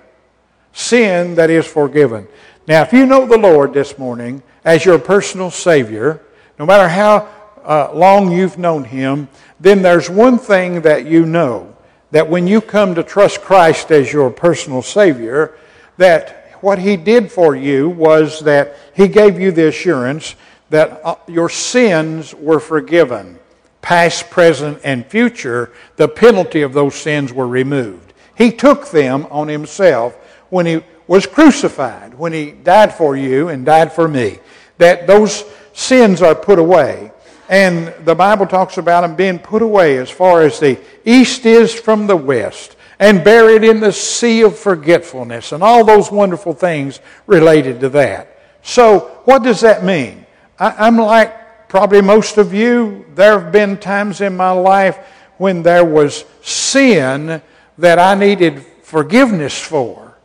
Sin 0.73 1.35
that 1.35 1.49
is 1.49 1.65
forgiven. 1.65 2.27
Now, 2.67 2.83
if 2.83 2.93
you 2.93 3.05
know 3.05 3.25
the 3.25 3.37
Lord 3.37 3.73
this 3.73 3.97
morning 3.97 4.43
as 4.65 4.84
your 4.84 4.99
personal 4.99 5.51
Savior, 5.51 6.21
no 6.60 6.65
matter 6.65 6.89
how 6.89 7.30
uh, 7.63 7.91
long 7.93 8.32
you've 8.32 8.58
known 8.58 8.84
Him, 8.84 9.30
then 9.60 9.82
there's 9.82 10.10
one 10.10 10.38
thing 10.38 10.82
that 10.82 11.06
you 11.06 11.25
know 11.25 11.73
that 12.12 12.30
when 12.30 12.47
you 12.47 12.60
come 12.60 12.95
to 12.95 13.04
trust 13.04 13.41
Christ 13.41 13.91
as 13.91 14.12
your 14.12 14.30
personal 14.30 14.82
Savior, 14.82 15.56
that 15.97 16.58
what 16.60 16.80
He 16.80 16.97
did 16.97 17.32
for 17.32 17.56
you 17.56 17.89
was 17.89 18.41
that 18.41 18.75
He 18.93 19.08
gave 19.08 19.39
you 19.39 19.51
the 19.51 19.67
assurance 19.67 20.36
that 20.69 20.99
uh, 21.06 21.15
your 21.28 21.47
sins 21.47 22.34
were 22.34 22.60
forgiven 22.60 23.39
past, 23.86 24.32
present, 24.32 24.80
and 24.84 25.06
future, 25.06 25.71
the 25.95 26.08
penalty 26.08 26.63
of 26.63 26.73
those 26.73 26.95
sins 26.95 27.32
were 27.32 27.47
removed. 27.47 28.13
He 28.36 28.51
took 28.51 28.89
them 28.89 29.28
on 29.30 29.47
himself 29.47 30.15
when 30.49 30.65
he 30.65 30.82
was 31.06 31.28
crucified, 31.28 32.15
when 32.15 32.34
he 32.34 32.49
died 32.49 32.95
for 32.95 33.15
you 33.15 33.49
and 33.49 33.63
died 33.63 33.93
for 33.93 34.08
me. 34.08 34.39
That 34.77 35.07
those 35.07 35.45
sins 35.73 36.21
are 36.21 36.35
put 36.35 36.59
away. 36.59 37.11
And 37.47 37.93
the 38.05 38.15
Bible 38.15 38.47
talks 38.47 38.77
about 38.77 39.01
them 39.01 39.15
being 39.15 39.39
put 39.39 39.61
away 39.61 39.97
as 39.97 40.09
far 40.09 40.41
as 40.41 40.59
the 40.59 40.79
east 41.03 41.45
is 41.45 41.73
from 41.73 42.07
the 42.07 42.17
west 42.17 42.75
and 42.99 43.23
buried 43.23 43.63
in 43.63 43.79
the 43.79 43.91
sea 43.91 44.41
of 44.41 44.57
forgetfulness 44.57 45.51
and 45.51 45.61
all 45.61 45.83
those 45.83 46.11
wonderful 46.11 46.53
things 46.53 46.99
related 47.27 47.79
to 47.81 47.89
that. 47.89 48.39
So, 48.63 49.21
what 49.25 49.43
does 49.43 49.61
that 49.61 49.83
mean? 49.83 50.25
I, 50.57 50.88
am 50.88 50.97
like 50.97 51.69
probably 51.69 52.01
most 52.01 52.38
of 52.38 52.53
you, 52.53 53.05
there 53.13 53.39
have 53.39 53.51
been 53.51 53.77
times 53.77 54.21
in 54.21 54.35
my 54.35 54.51
life 54.51 54.97
when 55.38 55.61
there 55.61 55.85
was 55.85 56.25
sin 56.41 57.41
that 57.77 57.99
I 57.99 58.15
needed 58.15 58.65
forgiveness 58.81 59.59
for. 59.61 60.17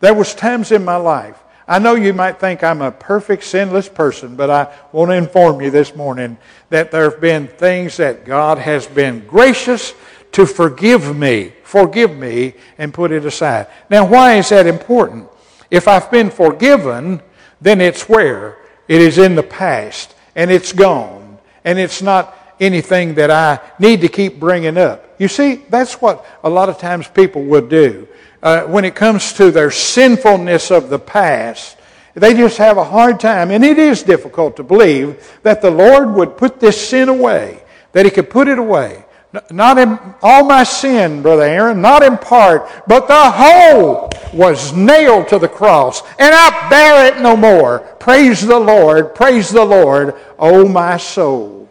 There 0.00 0.14
was 0.14 0.34
times 0.34 0.72
in 0.72 0.84
my 0.84 0.96
life. 0.96 1.39
I 1.70 1.78
know 1.78 1.94
you 1.94 2.12
might 2.12 2.40
think 2.40 2.64
I'm 2.64 2.82
a 2.82 2.90
perfect 2.90 3.44
sinless 3.44 3.88
person, 3.88 4.34
but 4.34 4.50
I 4.50 4.76
want 4.90 5.12
to 5.12 5.14
inform 5.14 5.60
you 5.60 5.70
this 5.70 5.94
morning 5.94 6.36
that 6.68 6.90
there 6.90 7.08
have 7.08 7.20
been 7.20 7.46
things 7.46 7.96
that 7.98 8.24
God 8.24 8.58
has 8.58 8.88
been 8.88 9.24
gracious 9.24 9.94
to 10.32 10.46
forgive 10.46 11.16
me, 11.16 11.52
forgive 11.62 12.16
me, 12.16 12.54
and 12.76 12.92
put 12.92 13.12
it 13.12 13.24
aside. 13.24 13.68
Now, 13.88 14.04
why 14.04 14.38
is 14.38 14.48
that 14.48 14.66
important? 14.66 15.28
If 15.70 15.86
I've 15.86 16.10
been 16.10 16.28
forgiven, 16.28 17.22
then 17.60 17.80
it's 17.80 18.08
where? 18.08 18.58
It 18.88 19.00
is 19.00 19.18
in 19.18 19.36
the 19.36 19.44
past 19.44 20.16
and 20.34 20.50
it's 20.50 20.72
gone. 20.72 21.38
And 21.64 21.78
it's 21.78 22.02
not 22.02 22.36
anything 22.58 23.14
that 23.14 23.30
I 23.30 23.60
need 23.78 24.00
to 24.00 24.08
keep 24.08 24.40
bringing 24.40 24.76
up. 24.76 25.14
You 25.20 25.28
see, 25.28 25.62
that's 25.68 26.02
what 26.02 26.26
a 26.42 26.50
lot 26.50 26.68
of 26.68 26.78
times 26.78 27.06
people 27.06 27.44
would 27.44 27.68
do. 27.68 28.08
Uh, 28.42 28.62
when 28.62 28.84
it 28.84 28.94
comes 28.94 29.32
to 29.34 29.50
their 29.50 29.70
sinfulness 29.70 30.70
of 30.70 30.88
the 30.88 30.98
past, 30.98 31.76
they 32.14 32.34
just 32.34 32.58
have 32.58 32.78
a 32.78 32.84
hard 32.84 33.20
time. 33.20 33.50
And 33.50 33.64
it 33.64 33.78
is 33.78 34.02
difficult 34.02 34.56
to 34.56 34.62
believe 34.62 35.38
that 35.42 35.62
the 35.62 35.70
Lord 35.70 36.14
would 36.14 36.36
put 36.36 36.60
this 36.60 36.88
sin 36.88 37.08
away, 37.08 37.62
that 37.92 38.04
He 38.04 38.10
could 38.10 38.30
put 38.30 38.48
it 38.48 38.58
away. 38.58 39.04
Not 39.50 39.78
in 39.78 39.96
all 40.22 40.44
my 40.44 40.64
sin, 40.64 41.22
Brother 41.22 41.44
Aaron, 41.44 41.80
not 41.80 42.02
in 42.02 42.18
part, 42.18 42.68
but 42.88 43.06
the 43.06 43.30
whole 43.30 44.10
was 44.32 44.72
nailed 44.72 45.28
to 45.28 45.38
the 45.38 45.48
cross, 45.48 46.02
and 46.18 46.34
I 46.34 46.68
bear 46.68 47.06
it 47.06 47.20
no 47.20 47.36
more. 47.36 47.78
Praise 48.00 48.44
the 48.44 48.58
Lord, 48.58 49.14
praise 49.14 49.50
the 49.50 49.64
Lord, 49.64 50.16
O 50.36 50.66
my 50.66 50.96
soul. 50.96 51.68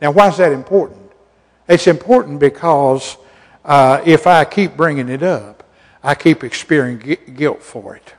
Now, 0.00 0.12
why 0.12 0.28
is 0.28 0.36
that 0.36 0.52
important? 0.52 1.10
It's 1.68 1.88
important 1.88 2.38
because 2.38 3.16
uh, 3.64 4.00
if 4.04 4.28
I 4.28 4.44
keep 4.44 4.76
bringing 4.76 5.08
it 5.08 5.24
up, 5.24 5.61
I 6.02 6.14
keep 6.14 6.44
experiencing 6.44 7.34
guilt 7.34 7.62
for 7.62 7.96
it. 7.96 8.14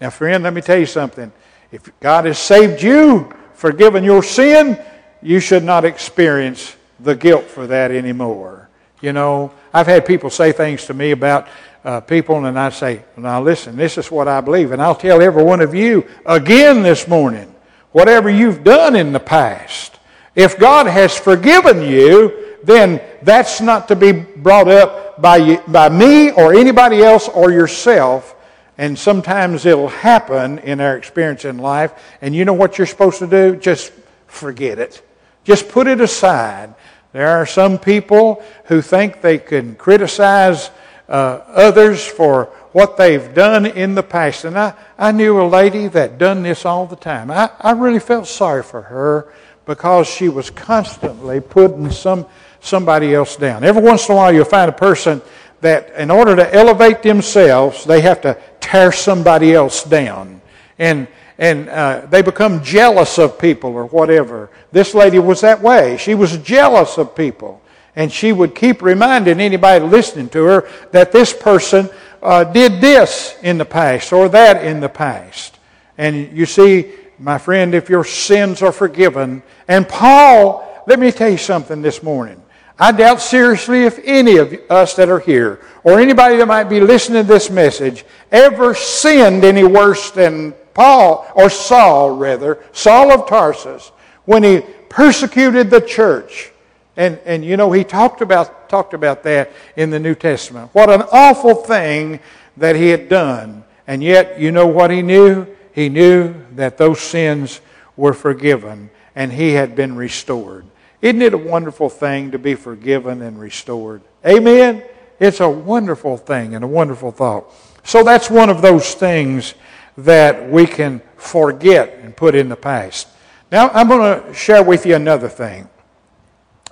Now, 0.00 0.10
friend, 0.10 0.44
let 0.44 0.52
me 0.52 0.60
tell 0.60 0.78
you 0.78 0.86
something. 0.86 1.32
If 1.72 1.90
God 2.00 2.24
has 2.26 2.38
saved 2.38 2.82
you, 2.82 3.32
forgiven 3.54 4.04
your 4.04 4.22
sin, 4.22 4.78
you 5.22 5.40
should 5.40 5.64
not 5.64 5.84
experience 5.84 6.76
the 7.00 7.16
guilt 7.16 7.44
for 7.44 7.66
that 7.66 7.90
anymore. 7.90 8.68
You 9.00 9.12
know, 9.12 9.52
I've 9.72 9.86
had 9.86 10.06
people 10.06 10.30
say 10.30 10.52
things 10.52 10.86
to 10.86 10.94
me 10.94 11.10
about 11.10 11.48
uh, 11.84 12.00
people, 12.00 12.44
and 12.44 12.58
I 12.58 12.70
say, 12.70 13.04
now 13.16 13.42
listen, 13.42 13.76
this 13.76 13.98
is 13.98 14.10
what 14.10 14.28
I 14.28 14.40
believe. 14.40 14.72
And 14.72 14.80
I'll 14.80 14.94
tell 14.94 15.20
every 15.20 15.42
one 15.42 15.60
of 15.60 15.74
you 15.74 16.06
again 16.24 16.82
this 16.82 17.08
morning 17.08 17.54
whatever 17.92 18.28
you've 18.28 18.64
done 18.64 18.96
in 18.96 19.12
the 19.12 19.20
past, 19.20 19.98
if 20.34 20.58
God 20.58 20.86
has 20.86 21.16
forgiven 21.16 21.82
you, 21.82 22.43
then 22.64 23.00
that's 23.22 23.60
not 23.60 23.88
to 23.88 23.96
be 23.96 24.12
brought 24.12 24.68
up 24.68 25.20
by, 25.20 25.36
you, 25.36 25.58
by 25.68 25.88
me 25.88 26.30
or 26.30 26.54
anybody 26.54 27.02
else 27.02 27.28
or 27.28 27.52
yourself. 27.52 28.34
And 28.76 28.98
sometimes 28.98 29.66
it'll 29.66 29.88
happen 29.88 30.58
in 30.58 30.80
our 30.80 30.96
experience 30.96 31.44
in 31.44 31.58
life. 31.58 31.92
And 32.20 32.34
you 32.34 32.44
know 32.44 32.54
what 32.54 32.78
you're 32.78 32.86
supposed 32.86 33.20
to 33.20 33.26
do? 33.26 33.56
Just 33.56 33.92
forget 34.26 34.78
it. 34.78 35.02
Just 35.44 35.68
put 35.68 35.86
it 35.86 36.00
aside. 36.00 36.74
There 37.12 37.28
are 37.28 37.46
some 37.46 37.78
people 37.78 38.42
who 38.64 38.82
think 38.82 39.20
they 39.20 39.38
can 39.38 39.76
criticize 39.76 40.70
uh, 41.08 41.40
others 41.46 42.04
for 42.04 42.46
what 42.72 42.96
they've 42.96 43.32
done 43.34 43.66
in 43.66 43.94
the 43.94 44.02
past. 44.02 44.44
And 44.44 44.58
I, 44.58 44.74
I 44.98 45.12
knew 45.12 45.40
a 45.40 45.46
lady 45.46 45.86
that 45.88 46.18
done 46.18 46.42
this 46.42 46.64
all 46.64 46.86
the 46.86 46.96
time. 46.96 47.30
I, 47.30 47.50
I 47.60 47.70
really 47.72 48.00
felt 48.00 48.26
sorry 48.26 48.64
for 48.64 48.82
her 48.82 49.32
because 49.66 50.06
she 50.06 50.28
was 50.28 50.50
constantly 50.50 51.40
putting 51.40 51.90
some, 51.90 52.26
somebody 52.60 53.14
else 53.14 53.36
down. 53.36 53.64
Every 53.64 53.82
once 53.82 54.08
in 54.08 54.14
a 54.14 54.16
while 54.16 54.32
you'll 54.32 54.44
find 54.44 54.68
a 54.68 54.74
person 54.74 55.22
that 55.60 55.94
in 55.94 56.10
order 56.10 56.36
to 56.36 56.54
elevate 56.54 57.02
themselves, 57.02 57.84
they 57.84 58.00
have 58.02 58.20
to 58.22 58.38
tear 58.60 58.92
somebody 58.92 59.54
else 59.54 59.84
down. 59.84 60.40
And 60.78 61.08
and 61.38 61.68
uh, 61.68 62.06
they 62.10 62.22
become 62.22 62.62
jealous 62.62 63.18
of 63.18 63.38
people 63.38 63.72
or 63.72 63.86
whatever. 63.86 64.50
This 64.70 64.94
lady 64.94 65.18
was 65.18 65.40
that 65.40 65.60
way. 65.60 65.96
She 65.96 66.14
was 66.14 66.36
jealous 66.38 66.96
of 66.96 67.16
people. 67.16 67.60
And 67.96 68.12
she 68.12 68.32
would 68.32 68.54
keep 68.54 68.82
reminding 68.82 69.40
anybody 69.40 69.84
listening 69.84 70.28
to 70.30 70.44
her 70.44 70.68
that 70.92 71.12
this 71.12 71.32
person 71.32 71.88
uh, 72.22 72.44
did 72.44 72.80
this 72.80 73.36
in 73.42 73.58
the 73.58 73.64
past 73.64 74.12
or 74.12 74.28
that 74.28 74.64
in 74.64 74.80
the 74.80 74.88
past. 74.88 75.58
And 75.98 76.36
you 76.36 76.46
see, 76.46 76.92
my 77.18 77.38
friend, 77.38 77.74
if 77.74 77.88
your 77.88 78.04
sins 78.04 78.62
are 78.62 78.72
forgiven, 78.72 79.42
and 79.68 79.88
Paul, 79.88 80.84
let 80.86 80.98
me 80.98 81.10
tell 81.12 81.30
you 81.30 81.38
something 81.38 81.82
this 81.82 82.02
morning. 82.02 82.42
I 82.78 82.90
doubt 82.90 83.20
seriously 83.20 83.84
if 83.84 84.00
any 84.02 84.36
of 84.38 84.52
us 84.68 84.94
that 84.94 85.08
are 85.08 85.20
here, 85.20 85.60
or 85.84 86.00
anybody 86.00 86.36
that 86.36 86.46
might 86.46 86.64
be 86.64 86.80
listening 86.80 87.22
to 87.22 87.28
this 87.28 87.50
message, 87.50 88.04
ever 88.32 88.74
sinned 88.74 89.44
any 89.44 89.64
worse 89.64 90.10
than 90.10 90.54
Paul, 90.74 91.30
or 91.36 91.48
Saul 91.48 92.16
rather, 92.16 92.58
Saul 92.72 93.12
of 93.12 93.28
Tarsus, 93.28 93.92
when 94.24 94.42
he 94.42 94.62
persecuted 94.88 95.70
the 95.70 95.80
church. 95.80 96.50
And, 96.96 97.18
and 97.24 97.44
you 97.44 97.56
know, 97.56 97.70
he 97.70 97.84
talked 97.84 98.20
about, 98.20 98.68
talked 98.68 98.94
about 98.94 99.22
that 99.24 99.52
in 99.76 99.90
the 99.90 100.00
New 100.00 100.14
Testament. 100.14 100.70
What 100.72 100.90
an 100.90 101.02
awful 101.12 101.54
thing 101.54 102.20
that 102.56 102.76
he 102.76 102.88
had 102.88 103.08
done. 103.08 103.64
And 103.86 104.02
yet, 104.02 104.40
you 104.40 104.50
know 104.50 104.66
what 104.66 104.90
he 104.90 105.02
knew? 105.02 105.46
He 105.74 105.88
knew 105.88 106.34
that 106.52 106.78
those 106.78 107.00
sins 107.00 107.60
were 107.96 108.12
forgiven 108.12 108.90
and 109.16 109.32
he 109.32 109.52
had 109.52 109.74
been 109.74 109.96
restored. 109.96 110.64
Isn't 111.02 111.20
it 111.20 111.34
a 111.34 111.38
wonderful 111.38 111.88
thing 111.88 112.30
to 112.30 112.38
be 112.38 112.54
forgiven 112.54 113.22
and 113.22 113.38
restored? 113.38 114.02
Amen? 114.24 114.84
It's 115.18 115.40
a 115.40 115.48
wonderful 115.48 116.16
thing 116.16 116.54
and 116.54 116.64
a 116.64 116.68
wonderful 116.68 117.10
thought. 117.10 117.52
So 117.82 118.04
that's 118.04 118.30
one 118.30 118.50
of 118.50 118.62
those 118.62 118.94
things 118.94 119.54
that 119.98 120.48
we 120.48 120.66
can 120.66 121.02
forget 121.16 121.98
and 122.02 122.16
put 122.16 122.34
in 122.36 122.48
the 122.48 122.56
past. 122.56 123.08
Now, 123.50 123.68
I'm 123.70 123.88
going 123.88 124.22
to 124.22 124.32
share 124.32 124.62
with 124.62 124.86
you 124.86 124.94
another 124.94 125.28
thing. 125.28 125.68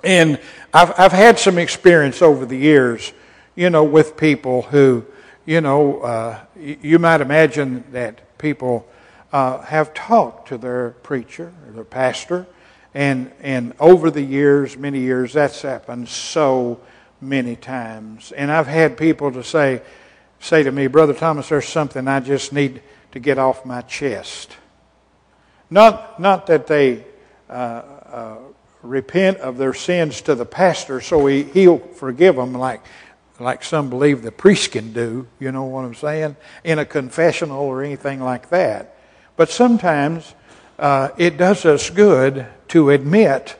And 0.03 0.39
I've, 0.73 0.97
I've 0.97 1.11
had 1.11 1.37
some 1.39 1.57
experience 1.57 2.21
over 2.21 2.45
the 2.45 2.57
years, 2.57 3.13
you 3.55 3.69
know, 3.69 3.83
with 3.83 4.17
people 4.17 4.63
who, 4.63 5.05
you 5.45 5.61
know, 5.61 6.01
uh, 6.01 6.39
you 6.57 6.99
might 6.99 7.21
imagine 7.21 7.83
that 7.91 8.21
people 8.43 8.87
uh, 9.31 9.61
have 9.61 9.93
talked 9.93 10.49
to 10.49 10.57
their 10.59 10.91
preacher 11.01 11.51
or 11.65 11.71
their 11.71 11.83
pastor 11.83 12.45
and, 12.93 13.31
and 13.41 13.73
over 13.79 14.11
the 14.11 14.21
years, 14.21 14.77
many 14.77 14.99
years, 14.99 15.33
that's 15.33 15.61
happened 15.61 16.07
so 16.07 16.79
many 17.19 17.55
times. 17.55 18.31
And 18.31 18.51
I've 18.51 18.67
had 18.67 18.97
people 18.97 19.31
to 19.31 19.43
say, 19.43 19.81
say 20.39 20.63
to 20.63 20.71
me, 20.71 20.87
Brother 20.87 21.13
Thomas, 21.13 21.49
there's 21.49 21.67
something 21.67 22.07
I 22.07 22.19
just 22.19 22.53
need 22.53 22.83
to 23.13 23.19
get 23.19 23.39
off 23.39 23.65
my 23.65 23.81
chest. 23.81 24.55
Not, 25.69 26.19
not 26.19 26.47
that 26.47 26.67
they 26.67 27.05
uh, 27.49 27.53
uh, 27.53 28.37
repent 28.83 29.39
of 29.39 29.57
their 29.57 29.73
sins 29.73 30.21
to 30.23 30.35
the 30.35 30.45
pastor 30.45 31.01
so 31.01 31.25
he, 31.25 31.43
he'll 31.43 31.79
forgive 31.79 32.35
them 32.35 32.53
like, 32.53 32.81
like 33.43 33.63
some 33.63 33.89
believe 33.89 34.21
the 34.21 34.31
priest 34.31 34.71
can 34.71 34.93
do, 34.93 35.27
you 35.39 35.51
know 35.51 35.63
what 35.63 35.85
I'm 35.85 35.95
saying, 35.95 36.35
in 36.63 36.79
a 36.79 36.85
confessional 36.85 37.61
or 37.61 37.83
anything 37.83 38.19
like 38.19 38.49
that. 38.49 38.97
But 39.35 39.49
sometimes 39.49 40.33
uh, 40.79 41.09
it 41.17 41.37
does 41.37 41.65
us 41.65 41.89
good 41.89 42.47
to 42.69 42.89
admit 42.89 43.55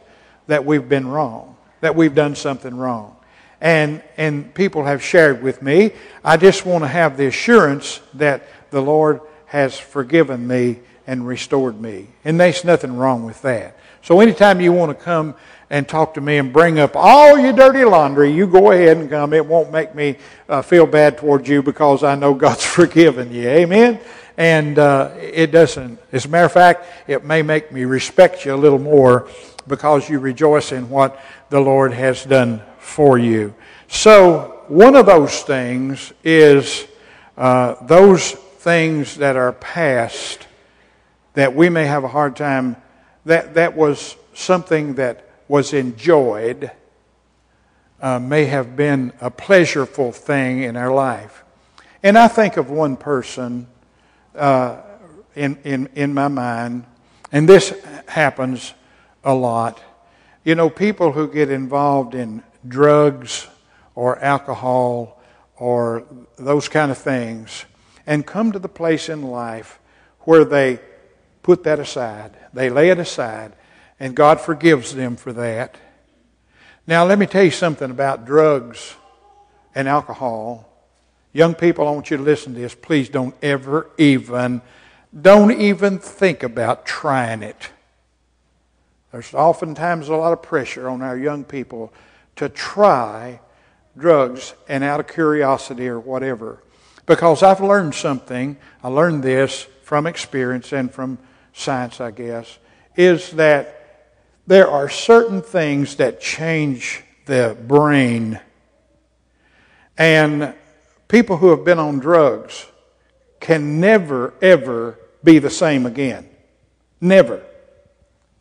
that 0.47 0.65
we've 0.65 0.87
been 0.87 1.07
wrong, 1.07 1.55
that 1.81 1.95
we've 1.95 2.15
done 2.15 2.35
something 2.35 2.75
wrong. 2.75 3.15
And, 3.61 4.03
and 4.17 4.53
people 4.53 4.83
have 4.83 5.03
shared 5.03 5.41
with 5.41 5.61
me, 5.61 5.91
I 6.23 6.37
just 6.37 6.65
want 6.65 6.83
to 6.83 6.87
have 6.87 7.15
the 7.15 7.27
assurance 7.27 8.01
that 8.15 8.43
the 8.71 8.81
Lord 8.81 9.21
has 9.45 9.79
forgiven 9.79 10.45
me 10.47 10.79
and 11.07 11.25
restored 11.25 11.79
me. 11.79 12.07
And 12.25 12.39
there's 12.39 12.65
nothing 12.65 12.97
wrong 12.97 13.23
with 13.23 13.41
that. 13.43 13.77
So 14.01 14.19
anytime 14.19 14.59
you 14.59 14.73
want 14.73 14.97
to 14.97 15.01
come 15.01 15.35
and 15.73 15.89
talk 15.89 16.13
to 16.13 16.21
me 16.21 16.37
and 16.37 16.53
bring 16.53 16.77
up 16.77 16.95
all 16.95 17.35
your 17.35 17.51
dirty 17.51 17.83
laundry, 17.83 18.31
you 18.31 18.45
go 18.45 18.69
ahead 18.69 18.95
and 18.95 19.09
come. 19.09 19.33
It 19.33 19.43
won't 19.43 19.71
make 19.71 19.95
me 19.95 20.17
uh, 20.47 20.61
feel 20.61 20.85
bad 20.85 21.17
towards 21.17 21.49
you 21.49 21.63
because 21.63 22.03
I 22.03 22.13
know 22.13 22.35
God's 22.35 22.63
forgiven 22.79 23.33
you. 23.33 23.49
Amen? 23.49 23.99
And 24.37 24.77
uh, 24.77 25.15
it 25.19 25.47
doesn't, 25.47 25.99
as 26.11 26.25
a 26.25 26.29
matter 26.29 26.45
of 26.45 26.51
fact, 26.51 26.85
it 27.07 27.25
may 27.25 27.41
make 27.41 27.71
me 27.71 27.85
respect 27.85 28.45
you 28.45 28.53
a 28.53 28.55
little 28.55 28.77
more 28.77 29.27
because 29.67 30.07
you 30.07 30.19
rejoice 30.19 30.71
in 30.71 30.91
what 30.91 31.19
the 31.49 31.59
Lord 31.59 31.91
has 31.91 32.23
done 32.23 32.61
for 32.77 33.17
you. 33.17 33.55
So, 33.87 34.61
one 34.67 34.95
of 34.95 35.07
those 35.07 35.41
things 35.41 36.13
is 36.23 36.87
uh, 37.35 37.83
those 37.87 38.33
things 38.33 39.17
that 39.17 39.37
are 39.37 39.53
past 39.53 40.45
that 41.33 41.55
we 41.55 41.69
may 41.69 41.85
have 41.85 42.03
a 42.03 42.07
hard 42.07 42.35
time, 42.35 42.75
that, 43.25 43.55
that 43.55 43.75
was 43.75 44.15
something 44.35 44.93
that 44.95 45.32
was 45.53 45.71
enjoyed, 45.71 46.71
uh, 48.01 48.17
may 48.17 48.45
have 48.45 48.75
been 48.75 49.13
a 49.21 49.29
pleasurable 49.29 50.11
thing 50.11 50.63
in 50.63 50.75
our 50.75 50.91
life. 50.91 51.43
And 52.01 52.17
I 52.17 52.27
think 52.27 52.57
of 52.57 52.71
one 52.71 52.97
person 52.97 53.67
uh, 54.33 54.77
in, 55.35 55.59
in, 55.63 55.89
in 55.93 56.11
my 56.11 56.27
mind, 56.27 56.85
and 57.31 57.47
this 57.47 57.71
happens 58.07 58.73
a 59.23 59.35
lot. 59.35 59.79
You 60.43 60.55
know, 60.55 60.71
people 60.71 61.11
who 61.11 61.31
get 61.31 61.51
involved 61.51 62.15
in 62.15 62.41
drugs 62.67 63.47
or 63.93 64.17
alcohol 64.23 65.21
or 65.57 66.03
those 66.35 66.67
kind 66.67 66.89
of 66.89 66.97
things 66.97 67.65
and 68.07 68.25
come 68.25 68.53
to 68.53 68.57
the 68.57 68.67
place 68.67 69.07
in 69.07 69.21
life 69.21 69.77
where 70.21 70.45
they 70.45 70.79
put 71.43 71.63
that 71.65 71.79
aside. 71.79 72.31
They 72.55 72.71
lay 72.71 72.89
it 72.89 72.97
aside, 72.97 73.53
and 73.99 74.15
God 74.15 74.41
forgives 74.41 74.93
them 74.93 75.15
for 75.15 75.33
that. 75.33 75.77
Now, 76.85 77.05
let 77.05 77.17
me 77.17 77.25
tell 77.25 77.43
you 77.43 77.51
something 77.51 77.89
about 77.89 78.25
drugs 78.25 78.95
and 79.73 79.87
alcohol. 79.87 80.69
Young 81.31 81.55
people, 81.55 81.87
I 81.87 81.91
want 81.91 82.11
you 82.11 82.17
to 82.17 82.23
listen 82.23 82.53
to 82.53 82.59
this. 82.59 82.75
Please 82.75 83.09
don't 83.09 83.35
ever 83.41 83.89
even, 83.97 84.61
don't 85.19 85.51
even 85.51 85.99
think 85.99 86.43
about 86.43 86.85
trying 86.85 87.41
it. 87.41 87.69
There's 89.11 89.33
oftentimes 89.33 90.09
a 90.09 90.15
lot 90.15 90.33
of 90.33 90.41
pressure 90.41 90.89
on 90.89 91.01
our 91.01 91.17
young 91.17 91.43
people 91.43 91.93
to 92.35 92.49
try 92.49 93.39
drugs 93.97 94.53
and 94.67 94.83
out 94.83 94.99
of 94.99 95.07
curiosity 95.07 95.87
or 95.87 95.99
whatever. 95.99 96.63
Because 97.05 97.43
I've 97.43 97.61
learned 97.61 97.95
something, 97.95 98.57
I 98.83 98.87
learned 98.87 99.23
this 99.23 99.67
from 99.83 100.07
experience 100.07 100.73
and 100.73 100.91
from 100.91 101.19
science, 101.53 102.01
I 102.01 102.11
guess, 102.11 102.57
is 102.95 103.31
that 103.31 103.82
there 104.47 104.67
are 104.69 104.89
certain 104.89 105.41
things 105.41 105.95
that 105.95 106.19
change 106.19 107.03
the 107.25 107.57
brain. 107.67 108.39
And 109.97 110.53
people 111.07 111.37
who 111.37 111.49
have 111.49 111.63
been 111.63 111.79
on 111.79 111.99
drugs 111.99 112.65
can 113.39 113.79
never, 113.79 114.33
ever 114.41 114.99
be 115.23 115.39
the 115.39 115.49
same 115.49 115.85
again. 115.85 116.29
Never. 116.99 117.43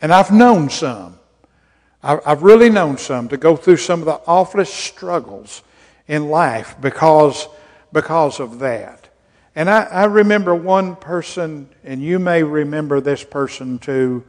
And 0.01 0.13
I've 0.13 0.33
known 0.33 0.71
some. 0.71 1.19
I've 2.03 2.43
really 2.43 2.69
known 2.69 2.99
some 2.99 3.29
to 3.29 3.37
go 3.37 3.55
through 3.55 3.77
some 3.77 4.01
of 4.01 4.07
the 4.07 4.21
awfulest 4.27 4.75
struggles 4.75 5.63
in 6.09 6.29
life 6.29 6.75
because, 6.81 7.47
because 7.93 8.41
of 8.41 8.59
that. 8.59 9.09
And 9.55 9.71
I, 9.71 9.83
I 9.83 10.05
remember 10.07 10.53
one 10.55 10.97
person, 10.97 11.69
and 11.85 12.03
you 12.03 12.19
may 12.19 12.43
remember 12.43 13.01
this 13.01 13.23
person 13.23 13.79
too, 13.79 14.25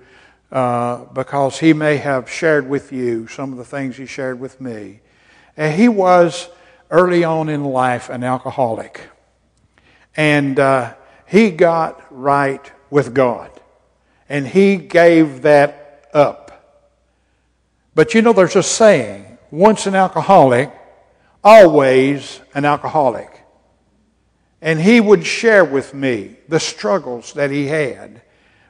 uh, 0.54 1.06
because 1.14 1.58
he 1.58 1.74
may 1.74 1.98
have 1.98 2.30
shared 2.30 2.70
with 2.70 2.94
you 2.94 3.28
some 3.28 3.52
of 3.52 3.58
the 3.58 3.66
things 3.66 3.98
he 3.98 4.06
shared 4.06 4.40
with 4.40 4.62
me. 4.62 5.00
And 5.58 5.74
he 5.76 5.90
was 5.90 6.48
early 6.92 7.24
on 7.24 7.50
in 7.50 7.64
life 7.64 8.12
an 8.12 8.24
alcoholic. 8.24 9.02
And 10.16 10.60
uh, 10.60 10.94
he 11.26 11.50
got 11.50 12.06
right 12.12 12.72
with 12.92 13.16
God. 13.16 13.50
And 14.30 14.48
he 14.48 14.78
gave 14.78 15.42
that 15.42 16.08
up. 16.14 16.86
But 17.96 18.14
you 18.14 18.22
know, 18.22 18.32
there's 18.32 18.56
a 18.56 18.62
saying 18.62 19.40
once 19.50 19.88
an 19.88 19.96
alcoholic, 19.96 20.72
always 21.44 22.42
an 22.54 22.64
alcoholic. 22.64 23.44
And 24.62 24.80
he 24.80 25.02
would 25.02 25.26
share 25.26 25.66
with 25.66 25.96
me 25.96 26.36
the 26.48 26.60
struggles 26.60 27.34
that 27.34 27.50
he 27.50 27.66
had 27.66 28.22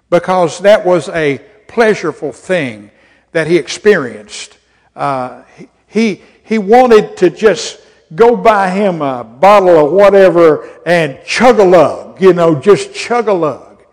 because 0.10 0.60
that 0.60 0.86
was 0.86 1.10
a 1.10 1.42
pleasurable 1.74 2.32
thing 2.32 2.92
that 3.32 3.48
he 3.48 3.58
experienced. 3.58 4.58
Uh, 4.96 5.44
he, 5.88 6.22
he 6.44 6.60
wanted 6.60 7.18
to 7.18 7.30
just 7.30 7.82
go 8.16 8.36
buy 8.36 8.70
him 8.70 9.02
a 9.02 9.24
bottle 9.24 9.88
of 9.88 9.92
whatever 9.92 10.70
and 10.86 11.20
chug 11.26 11.60
a 11.60 11.64
lug, 11.64 12.22
you 12.22 12.32
know, 12.34 12.60
just 12.60 12.94
chug 12.94 13.28
a 13.28 13.34
lug. 13.34 13.84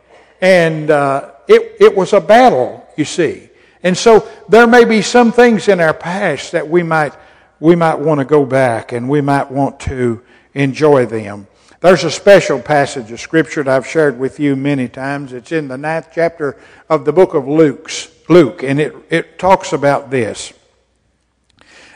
And 0.42 0.90
uh, 0.90 1.32
it, 1.48 1.76
it 1.80 1.96
was 1.96 2.12
a 2.12 2.20
battle, 2.20 2.86
you 2.96 3.04
see. 3.04 3.48
And 3.82 3.96
so 3.96 4.28
there 4.48 4.66
may 4.66 4.84
be 4.84 5.00
some 5.00 5.32
things 5.32 5.68
in 5.68 5.80
our 5.80 5.94
past 5.94 6.52
that 6.52 6.68
we 6.68 6.82
might, 6.82 7.14
we 7.60 7.74
might 7.74 7.98
want 7.98 8.20
to 8.20 8.26
go 8.26 8.44
back 8.44 8.92
and 8.92 9.08
we 9.08 9.22
might 9.22 9.50
want 9.50 9.80
to 9.80 10.22
enjoy 10.52 11.06
them. 11.06 11.46
There's 11.80 12.04
a 12.04 12.10
special 12.10 12.60
passage 12.60 13.10
of 13.10 13.20
Scripture 13.20 13.62
that 13.62 13.74
I've 13.74 13.86
shared 13.86 14.18
with 14.18 14.38
you 14.38 14.54
many 14.54 14.86
times. 14.86 15.32
It's 15.32 15.50
in 15.50 15.68
the 15.68 15.78
ninth 15.78 16.08
chapter 16.12 16.58
of 16.90 17.06
the 17.06 17.12
book 17.12 17.32
of 17.32 17.48
Luke's, 17.48 18.10
Luke, 18.28 18.62
and 18.62 18.78
it, 18.78 18.94
it 19.08 19.38
talks 19.38 19.72
about 19.72 20.10
this. 20.10 20.52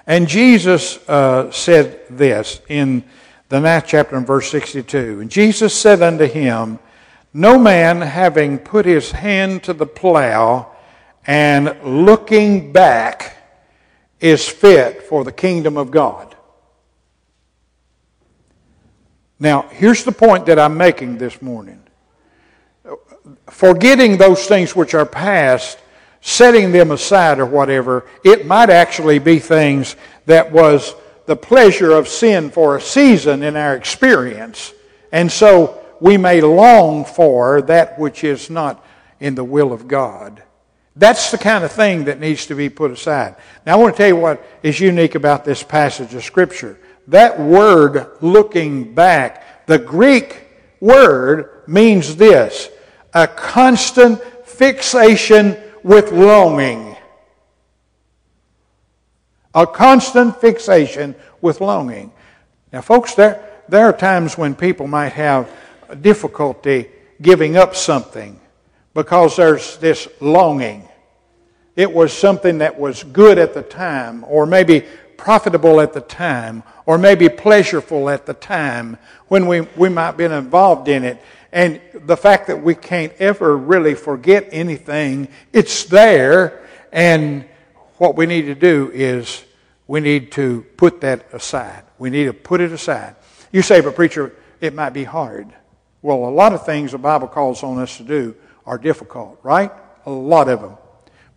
And 0.07 0.27
Jesus 0.27 1.07
uh, 1.07 1.51
said 1.51 2.01
this 2.09 2.63
in 2.69 3.05
the 3.51 3.61
ninth 3.61 3.85
chapter 3.87 4.17
and 4.17 4.27
verse 4.27 4.51
62. 4.51 5.21
And 5.21 5.31
Jesus 5.31 5.79
said 5.79 6.01
unto 6.01 6.25
him, 6.25 6.79
No 7.35 7.59
man 7.59 8.01
having 8.01 8.59
put 8.59 8.87
his 8.87 9.13
hand 9.13 9.65
to 9.65 9.75
the 9.75 9.87
plow 9.87 10.75
and 11.27 11.77
looking 11.85 12.73
back 12.73 13.37
is 14.19 14.49
fit 14.49 15.03
for 15.03 15.25
the 15.25 15.33
kingdom 15.33 15.77
of 15.77 15.91
God. 15.91 16.34
Now, 19.45 19.67
here's 19.69 20.05
the 20.05 20.11
point 20.11 20.47
that 20.47 20.59
I'm 20.59 20.79
making 20.79 21.19
this 21.19 21.43
morning. 21.43 21.79
Forgetting 23.51 24.17
those 24.17 24.47
things 24.47 24.75
which 24.75 24.95
are 24.95 25.05
past, 25.05 25.79
setting 26.23 26.73
them 26.73 26.91
aside 26.91 27.39
or 27.39 27.45
whatever, 27.45 28.07
it 28.25 28.47
might 28.47 28.71
actually 28.71 29.19
be 29.19 29.39
things 29.39 29.97
that 30.25 30.51
was 30.51 30.95
the 31.27 31.37
pleasure 31.37 31.93
of 31.93 32.09
sin 32.09 32.51
for 32.51 32.79
a 32.79 32.81
season 32.81 33.43
in 33.43 33.55
our 33.55 33.77
experience. 33.77 34.73
And 35.13 35.31
so 35.31 35.85
we 36.01 36.17
may 36.17 36.41
long 36.41 37.05
for 37.05 37.61
that 37.61 37.99
which 37.99 38.25
is 38.25 38.49
not 38.49 38.83
in 39.21 39.35
the 39.35 39.45
will 39.45 39.75
of 39.75 39.87
God. 39.87 40.43
That's 40.97 41.31
the 41.31 41.37
kind 41.37 41.65
of 41.65 41.71
thing 41.71 42.05
that 42.05 42.19
needs 42.19 42.47
to 42.47 42.55
be 42.55 42.71
put 42.71 42.93
aside. 42.93 43.37
Now, 43.67 43.75
I 43.75 43.77
want 43.77 43.95
to 43.95 43.99
tell 43.99 44.09
you 44.09 44.17
what 44.17 44.43
is 44.63 44.81
unique 44.81 45.17
about 45.17 45.45
this 45.45 45.63
passage 45.63 46.15
of 46.15 46.25
Scripture. 46.25 46.79
That 47.09 47.39
word, 47.39 48.17
looking 48.21 48.95
back, 48.95 49.67
the 49.67 49.79
Greek 49.79 50.47
word 50.81 51.63
means 51.67 52.17
this 52.17 52.71
a 53.13 53.27
constant 53.27 54.23
fixation 54.45 55.57
with 55.83 56.13
longing. 56.13 56.97
A 59.55 59.67
constant 59.67 60.41
fixation 60.41 61.15
with 61.41 61.61
longing. 61.61 62.13
Now, 62.73 62.81
folks, 62.81 63.15
there, 63.15 63.49
there 63.69 63.87
are 63.87 63.93
times 63.93 64.37
when 64.37 64.55
people 64.55 64.89
might 64.89 65.13
have 65.13 65.49
difficulty 66.01 66.91
giving 67.23 67.57
up 67.57 67.77
something 67.77 68.41
because 68.95 69.37
there's 69.37 69.77
this 69.77 70.09
longing. 70.21 70.89
It 71.77 71.93
was 71.93 72.13
something 72.13 72.59
that 72.59 72.79
was 72.79 73.03
good 73.05 73.39
at 73.39 73.55
the 73.55 73.63
time, 73.63 74.25
or 74.29 74.47
maybe 74.47 74.85
profitable 75.17 75.81
at 75.81 75.93
the 75.93 76.01
time, 76.01 76.63
or 76.87 76.99
maybe 76.99 77.29
pleasurable 77.29 78.09
at 78.09 78.27
the 78.27 78.35
time 78.35 78.99
when 79.29 79.47
we, 79.47 79.63
we 79.63 79.89
might 79.89 80.07
have 80.07 80.17
been 80.17 80.33
involved 80.33 80.89
in 80.89 81.05
it. 81.05 81.21
And 81.53 81.81
the 81.95 82.17
fact 82.17 82.49
that 82.49 82.63
we 82.63 82.75
can't 82.75 83.13
ever 83.19 83.57
really 83.57 83.95
forget 83.95 84.49
anything, 84.51 85.29
it's 85.53 85.85
there. 85.85 86.67
And 86.93 87.45
what 87.99 88.17
we 88.17 88.27
need 88.27 88.43
to 88.43 88.55
do 88.55 88.91
is 88.93 89.45
we 89.87 90.01
need 90.01 90.33
to 90.33 90.67
put 90.77 91.01
that 91.03 91.33
aside. 91.33 91.85
We 91.99 92.11
need 92.11 92.25
to 92.25 92.33
put 92.33 92.61
it 92.61 92.73
aside. 92.73 93.17
You 93.53 93.63
say, 93.63 93.81
but 93.81 93.95
preacher, 93.95 94.35
it 94.61 94.75
might 94.75 94.91
be 94.91 95.05
hard. 95.05 95.53
Well, 96.03 96.29
a 96.29 96.31
lot 96.31 96.53
of 96.53 96.67
things 96.67 96.93
the 96.93 96.99
Bible 96.99 97.29
calls 97.29 97.63
on 97.63 97.79
us 97.79 97.97
to 97.99 98.03
do 98.03 98.35
are 98.67 98.79
difficult, 98.79 99.39
right? 99.43 99.71
A 100.07 100.11
lot 100.11 100.49
of 100.49 100.61
them. 100.61 100.77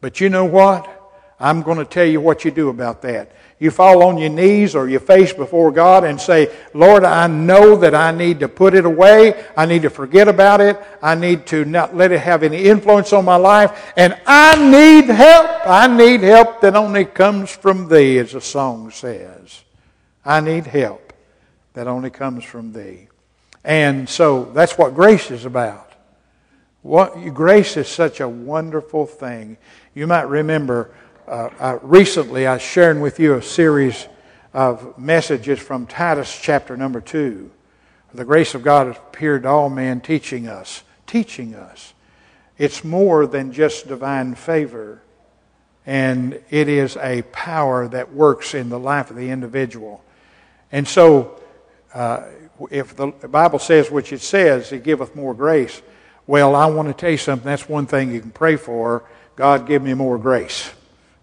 But 0.02 0.20
you 0.20 0.30
know 0.30 0.46
what? 0.46 0.94
I'm 1.40 1.62
going 1.62 1.78
to 1.78 1.86
tell 1.86 2.06
you 2.06 2.20
what 2.20 2.44
you 2.44 2.52
do 2.52 2.70
about 2.70 3.02
that. 3.04 3.32
You 3.60 3.72
fall 3.72 4.04
on 4.04 4.20
your 4.20 4.30
knees 4.30 4.76
or 4.76 4.88
your 4.88 5.00
face 5.00 5.34
before 5.34 5.72
God 5.72 6.04
and 6.04 6.22
say, 6.22 6.56
Lord, 6.76 7.04
I 7.04 7.26
know 7.26 7.76
that 7.78 7.96
I 7.96 8.12
need 8.12 8.42
to 8.42 8.48
put 8.48 8.76
it 8.76 8.86
away. 8.86 9.46
I 9.58 9.66
need 9.66 9.82
to 9.82 9.90
forget 9.90 10.28
about 10.28 10.62
it. 10.62 10.80
I 11.02 11.16
need 11.16 11.48
to 11.48 11.66
not 11.66 11.96
let 11.96 12.12
it 12.12 12.20
have 12.20 12.44
any 12.44 12.66
influence 12.66 13.14
on 13.14 13.26
my 13.26 13.36
life. 13.36 13.94
And 13.98 14.16
I 14.28 14.56
need 14.70 15.06
help. 15.06 15.50
I 15.66 15.88
need 15.88 16.22
help 16.22 16.62
that 16.62 16.76
only 16.76 17.06
comes 17.06 17.50
from 17.50 17.90
Thee, 17.90 18.20
as 18.20 18.34
the 18.34 18.42
song 18.42 18.92
says. 18.92 19.64
I 20.24 20.40
need 20.40 20.68
help 20.68 21.14
that 21.74 21.88
only 21.88 22.12
comes 22.12 22.44
from 22.44 22.74
Thee. 22.74 23.08
And 23.64 24.08
so 24.08 24.46
that's 24.46 24.78
what 24.78 24.94
grace 24.94 25.32
is 25.32 25.46
about. 25.46 25.94
What, 26.84 27.34
grace 27.34 27.76
is 27.76 27.88
such 27.88 28.20
a 28.20 28.30
wonderful 28.30 29.08
thing. 29.08 29.58
You 29.96 30.06
might 30.06 30.30
remember 30.30 30.92
uh, 31.28 31.50
uh, 31.60 31.80
recently 31.82 32.48
I 32.48 32.54
was 32.54 32.62
sharing 32.62 33.02
with 33.02 33.20
you 33.20 33.36
a 33.36 33.42
series 33.42 34.08
of 34.54 34.98
messages 34.98 35.60
from 35.60 35.86
Titus 35.86 36.40
chapter 36.42 36.78
number 36.78 37.02
2. 37.02 37.52
The 38.14 38.24
grace 38.24 38.56
of 38.56 38.64
God 38.64 38.88
has 38.88 38.96
appeared 38.96 39.44
to 39.44 39.50
all 39.50 39.70
men, 39.70 40.00
teaching 40.00 40.48
us. 40.48 40.84
Teaching 41.06 41.54
us. 41.54 41.94
It's 42.58 42.84
more 42.84 43.28
than 43.28 43.52
just 43.52 43.88
divine 43.88 44.36
favor, 44.36 45.02
and 45.86 46.42
it 46.50 46.70
is 46.70 46.96
a 46.98 47.24
power 47.34 47.88
that 47.90 48.14
works 48.14 48.54
in 48.54 48.70
the 48.70 48.80
life 48.80 49.10
of 49.10 49.18
the 49.18 49.30
individual. 49.30 50.04
And 50.72 50.88
so, 50.88 51.40
uh, 51.94 52.24
if 52.72 52.96
the 52.96 53.08
Bible 53.08 53.60
says 53.60 53.92
which 53.92 54.14
it 54.14 54.22
says, 54.22 54.70
He 54.70 54.80
giveth 54.80 55.16
more 55.16 55.34
grace. 55.34 55.82
Well, 56.26 56.56
I 56.56 56.66
want 56.68 56.88
to 56.88 56.94
tell 56.94 57.12
you 57.12 57.18
something. 57.18 57.46
That's 57.46 57.70
one 57.70 57.86
thing 57.86 58.12
you 58.12 58.22
can 58.22 58.32
pray 58.32 58.56
for. 58.56 59.04
God, 59.36 59.68
give 59.68 59.84
me 59.84 59.94
more 59.94 60.18
grace. 60.18 60.72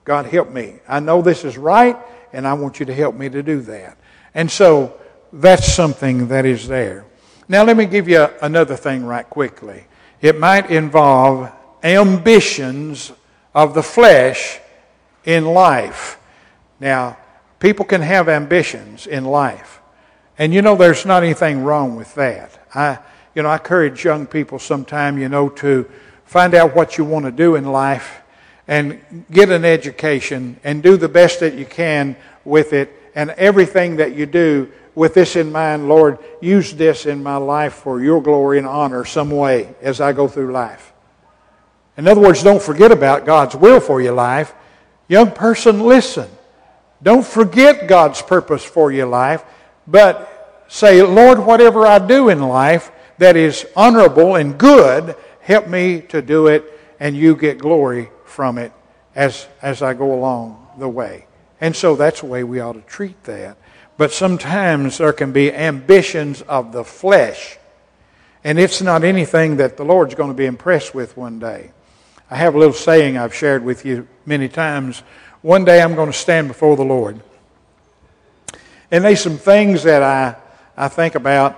God, 0.04 0.26
help 0.26 0.50
me. 0.50 0.74
I 0.86 1.00
know 1.00 1.22
this 1.22 1.44
is 1.44 1.56
right, 1.56 1.96
and 2.32 2.46
I 2.46 2.52
want 2.54 2.78
you 2.78 2.86
to 2.86 2.94
help 2.94 3.14
me 3.14 3.28
to 3.30 3.42
do 3.42 3.62
that. 3.62 3.96
And 4.34 4.50
so 4.50 5.00
that's 5.32 5.72
something 5.72 6.28
that 6.28 6.44
is 6.44 6.68
there. 6.68 7.06
Now, 7.48 7.64
let 7.64 7.76
me 7.76 7.86
give 7.86 8.08
you 8.08 8.26
another 8.42 8.76
thing 8.76 9.04
right 9.04 9.28
quickly. 9.28 9.84
It 10.20 10.38
might 10.38 10.70
involve 10.70 11.50
ambitions 11.82 13.12
of 13.54 13.74
the 13.74 13.82
flesh 13.82 14.60
in 15.24 15.44
life. 15.44 16.18
Now, 16.80 17.16
people 17.58 17.84
can 17.84 18.00
have 18.00 18.28
ambitions 18.28 19.06
in 19.06 19.24
life. 19.24 19.80
And 20.38 20.52
you 20.52 20.62
know, 20.62 20.74
there's 20.74 21.06
not 21.06 21.22
anything 21.22 21.62
wrong 21.62 21.96
with 21.96 22.14
that. 22.16 22.66
I, 22.74 22.98
you 23.34 23.42
know, 23.42 23.48
I 23.48 23.54
encourage 23.54 24.04
young 24.04 24.26
people 24.26 24.58
sometime, 24.58 25.18
you 25.18 25.28
know, 25.28 25.48
to 25.50 25.88
find 26.24 26.54
out 26.54 26.74
what 26.74 26.98
you 26.98 27.04
want 27.04 27.24
to 27.26 27.30
do 27.30 27.54
in 27.54 27.64
life 27.64 28.22
and 28.66 29.24
get 29.30 29.50
an 29.50 29.64
education 29.64 30.58
and 30.64 30.82
do 30.82 30.96
the 30.96 31.08
best 31.08 31.40
that 31.40 31.54
you 31.54 31.66
can 31.66 32.16
with 32.44 32.72
it. 32.72 32.90
And 33.14 33.30
everything 33.30 33.96
that 33.96 34.14
you 34.14 34.26
do 34.26 34.72
with 34.94 35.14
this 35.14 35.36
in 35.36 35.52
mind, 35.52 35.88
Lord, 35.88 36.18
use 36.40 36.72
this 36.72 37.06
in 37.06 37.22
my 37.22 37.36
life 37.36 37.74
for 37.74 38.00
your 38.00 38.22
glory 38.22 38.58
and 38.58 38.66
honor 38.66 39.04
some 39.04 39.30
way 39.30 39.74
as 39.80 40.00
I 40.00 40.12
go 40.12 40.28
through 40.28 40.52
life. 40.52 40.92
In 41.96 42.08
other 42.08 42.20
words, 42.20 42.42
don't 42.42 42.62
forget 42.62 42.90
about 42.90 43.26
God's 43.26 43.54
will 43.54 43.80
for 43.80 44.00
your 44.00 44.14
life. 44.14 44.54
Young 45.08 45.30
person, 45.30 45.80
listen. 45.80 46.28
Don't 47.02 47.24
forget 47.24 47.86
God's 47.86 48.22
purpose 48.22 48.64
for 48.64 48.90
your 48.90 49.06
life, 49.06 49.44
but 49.86 50.64
say, 50.68 51.02
Lord, 51.02 51.38
whatever 51.38 51.86
I 51.86 51.98
do 51.98 52.30
in 52.30 52.40
life, 52.40 52.90
that 53.18 53.36
is 53.36 53.66
honorable 53.76 54.36
and 54.36 54.58
good, 54.58 55.14
help 55.40 55.68
me 55.68 56.00
to 56.00 56.22
do 56.22 56.46
it, 56.46 56.64
and 56.98 57.14
you 57.14 57.36
get 57.36 57.58
glory 57.58 58.08
from 58.34 58.58
it 58.58 58.72
as, 59.14 59.46
as 59.62 59.80
I 59.80 59.94
go 59.94 60.12
along 60.12 60.66
the 60.76 60.88
way. 60.88 61.26
And 61.60 61.74
so 61.74 61.94
that's 61.94 62.20
the 62.20 62.26
way 62.26 62.42
we 62.42 62.58
ought 62.58 62.72
to 62.72 62.80
treat 62.80 63.22
that. 63.24 63.56
But 63.96 64.10
sometimes 64.10 64.98
there 64.98 65.12
can 65.12 65.32
be 65.32 65.52
ambitions 65.52 66.42
of 66.42 66.72
the 66.72 66.82
flesh, 66.82 67.58
and 68.42 68.58
it's 68.58 68.82
not 68.82 69.04
anything 69.04 69.58
that 69.58 69.76
the 69.76 69.84
Lord's 69.84 70.16
going 70.16 70.30
to 70.30 70.36
be 70.36 70.46
impressed 70.46 70.94
with 70.94 71.16
one 71.16 71.38
day. 71.38 71.70
I 72.28 72.36
have 72.36 72.56
a 72.56 72.58
little 72.58 72.74
saying 72.74 73.16
I've 73.16 73.34
shared 73.34 73.64
with 73.64 73.86
you 73.86 74.08
many 74.26 74.48
times. 74.48 75.04
One 75.42 75.64
day 75.64 75.80
I'm 75.80 75.94
going 75.94 76.10
to 76.10 76.18
stand 76.18 76.48
before 76.48 76.76
the 76.76 76.84
Lord. 76.84 77.20
And 78.90 79.04
there's 79.04 79.20
some 79.20 79.38
things 79.38 79.84
that 79.84 80.02
I, 80.02 80.36
I 80.76 80.88
think 80.88 81.14
about 81.14 81.52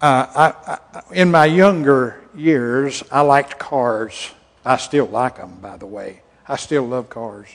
uh, 0.00 0.26
I, 0.34 0.72
I, 0.94 1.02
in 1.12 1.30
my 1.30 1.44
younger 1.44 2.22
years, 2.34 3.02
I 3.10 3.20
liked 3.20 3.58
cars. 3.58 4.30
I 4.66 4.76
still 4.76 5.06
like 5.06 5.36
them, 5.36 5.58
by 5.62 5.76
the 5.76 5.86
way. 5.86 6.20
I 6.46 6.56
still 6.56 6.84
love 6.84 7.08
cars. 7.08 7.48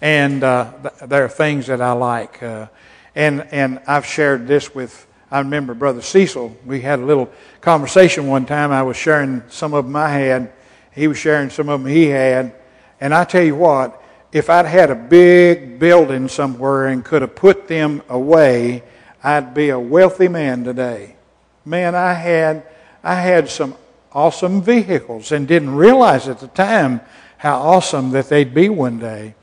And 0.00 0.42
uh, 0.42 0.72
th- 0.82 1.10
there 1.10 1.24
are 1.24 1.28
things 1.28 1.68
that 1.68 1.80
I 1.80 1.92
like. 1.92 2.42
Uh, 2.42 2.66
and, 3.14 3.46
and 3.52 3.80
I've 3.86 4.06
shared 4.06 4.48
this 4.48 4.74
with, 4.74 5.06
I 5.30 5.38
remember 5.38 5.74
Brother 5.74 6.02
Cecil. 6.02 6.56
We 6.66 6.80
had 6.80 6.98
a 6.98 7.04
little 7.04 7.30
conversation 7.60 8.26
one 8.26 8.46
time. 8.46 8.72
I 8.72 8.82
was 8.82 8.96
sharing 8.96 9.42
some 9.48 9.74
of 9.74 9.84
them 9.84 9.94
I 9.94 10.08
had. 10.08 10.52
He 10.92 11.06
was 11.06 11.18
sharing 11.18 11.50
some 11.50 11.68
of 11.68 11.82
them 11.82 11.92
he 11.92 12.06
had. 12.06 12.54
And 13.00 13.14
I 13.14 13.24
tell 13.24 13.44
you 13.44 13.54
what, 13.54 14.02
if 14.32 14.50
I'd 14.50 14.66
had 14.66 14.90
a 14.90 14.94
big 14.96 15.78
building 15.78 16.26
somewhere 16.26 16.88
and 16.88 17.04
could 17.04 17.22
have 17.22 17.36
put 17.36 17.68
them 17.68 18.02
away, 18.08 18.82
I'd 19.22 19.54
be 19.54 19.68
a 19.68 19.78
wealthy 19.78 20.28
man 20.28 20.64
today 20.64 21.16
man, 21.64 21.94
I 21.94 22.12
had, 22.14 22.66
I 23.02 23.14
had 23.14 23.48
some 23.48 23.74
awesome 24.12 24.62
vehicles 24.62 25.32
and 25.32 25.46
didn't 25.46 25.74
realize 25.74 26.28
at 26.28 26.40
the 26.40 26.48
time 26.48 27.00
how 27.38 27.58
awesome 27.58 28.10
that 28.10 28.28
they'd 28.28 28.54
be 28.54 28.68
one 28.68 28.98
day. 28.98 29.34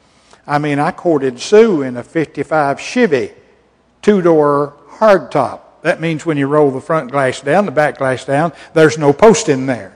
I 0.45 0.59
mean, 0.59 0.79
I 0.79 0.91
courted 0.91 1.39
Sue 1.39 1.81
in 1.81 1.97
a 1.97 2.03
55 2.03 2.79
Chevy, 2.79 3.31
two 4.01 4.21
door 4.21 4.77
hardtop. 4.87 5.61
That 5.81 6.01
means 6.01 6.25
when 6.25 6.37
you 6.37 6.47
roll 6.47 6.71
the 6.71 6.81
front 6.81 7.11
glass 7.11 7.41
down, 7.41 7.65
the 7.65 7.71
back 7.71 7.97
glass 7.97 8.25
down, 8.25 8.53
there's 8.73 8.97
no 8.97 9.13
post 9.13 9.49
in 9.49 9.65
there. 9.65 9.95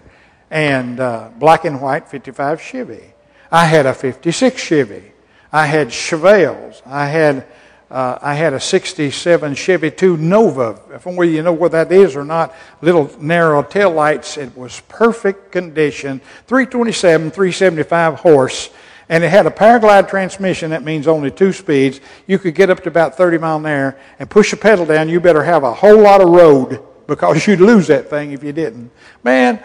And 0.49 0.99
uh, 0.99 1.30
black 1.38 1.65
and 1.65 1.82
white 1.82 2.09
55 2.09 2.61
Chevy. 2.61 3.13
I 3.51 3.65
had 3.65 3.86
a 3.86 3.93
56 3.93 4.61
Chevy. 4.61 5.11
I 5.51 5.65
had 5.65 5.89
Chevelles. 5.89 6.82
I 6.86 7.07
had 7.07 7.45
uh, 7.92 8.18
I 8.22 8.36
had 8.36 8.54
a 8.54 8.60
67 8.60 9.54
Chevy 9.54 9.92
2 9.92 10.16
Nova. 10.16 10.80
If 10.94 11.06
only 11.06 11.36
you 11.36 11.44
know 11.44 11.52
what 11.52 11.74
that 11.74 11.92
is 11.92 12.16
or 12.16 12.24
not, 12.24 12.56
little 12.82 13.12
narrow 13.20 13.64
tail 13.64 13.92
lights. 13.92 14.38
It 14.38 14.56
was 14.56 14.80
perfect 14.88 15.52
condition. 15.52 16.22
327, 16.48 17.32
375 17.32 18.20
horse. 18.22 18.70
And 19.10 19.26
it 19.26 19.30
had 19.30 19.46
a 19.46 19.52
Powerglide 19.52 20.08
transmission. 20.08 20.70
That 20.70 20.84
means 20.84 21.06
only 21.06 21.32
two 21.32 21.52
speeds. 21.52 22.00
You 22.28 22.39
could 22.39 22.56
get 22.56 22.70
up 22.70 22.82
to 22.84 22.89
about 22.89 23.18
30 23.18 23.39
mile 23.39 23.58
an 23.58 23.66
hour 23.66 23.98
and 24.20 24.30
push 24.30 24.54
a 24.54 24.58
pedal 24.58 24.86
down. 24.86 25.10
You 25.10 25.20
better 25.20 25.44
have 25.44 25.64
a 25.64 25.74
whole 25.74 26.00
lot 26.00 26.22
of 26.22 26.30
road 26.30 26.82
because 27.08 27.46
you'd 27.46 27.60
lose 27.60 27.88
that 27.88 28.10
thing 28.10 28.32
if 28.32 28.42
you 28.42 28.54
didn't. 28.54 28.89
Man, 29.22 29.62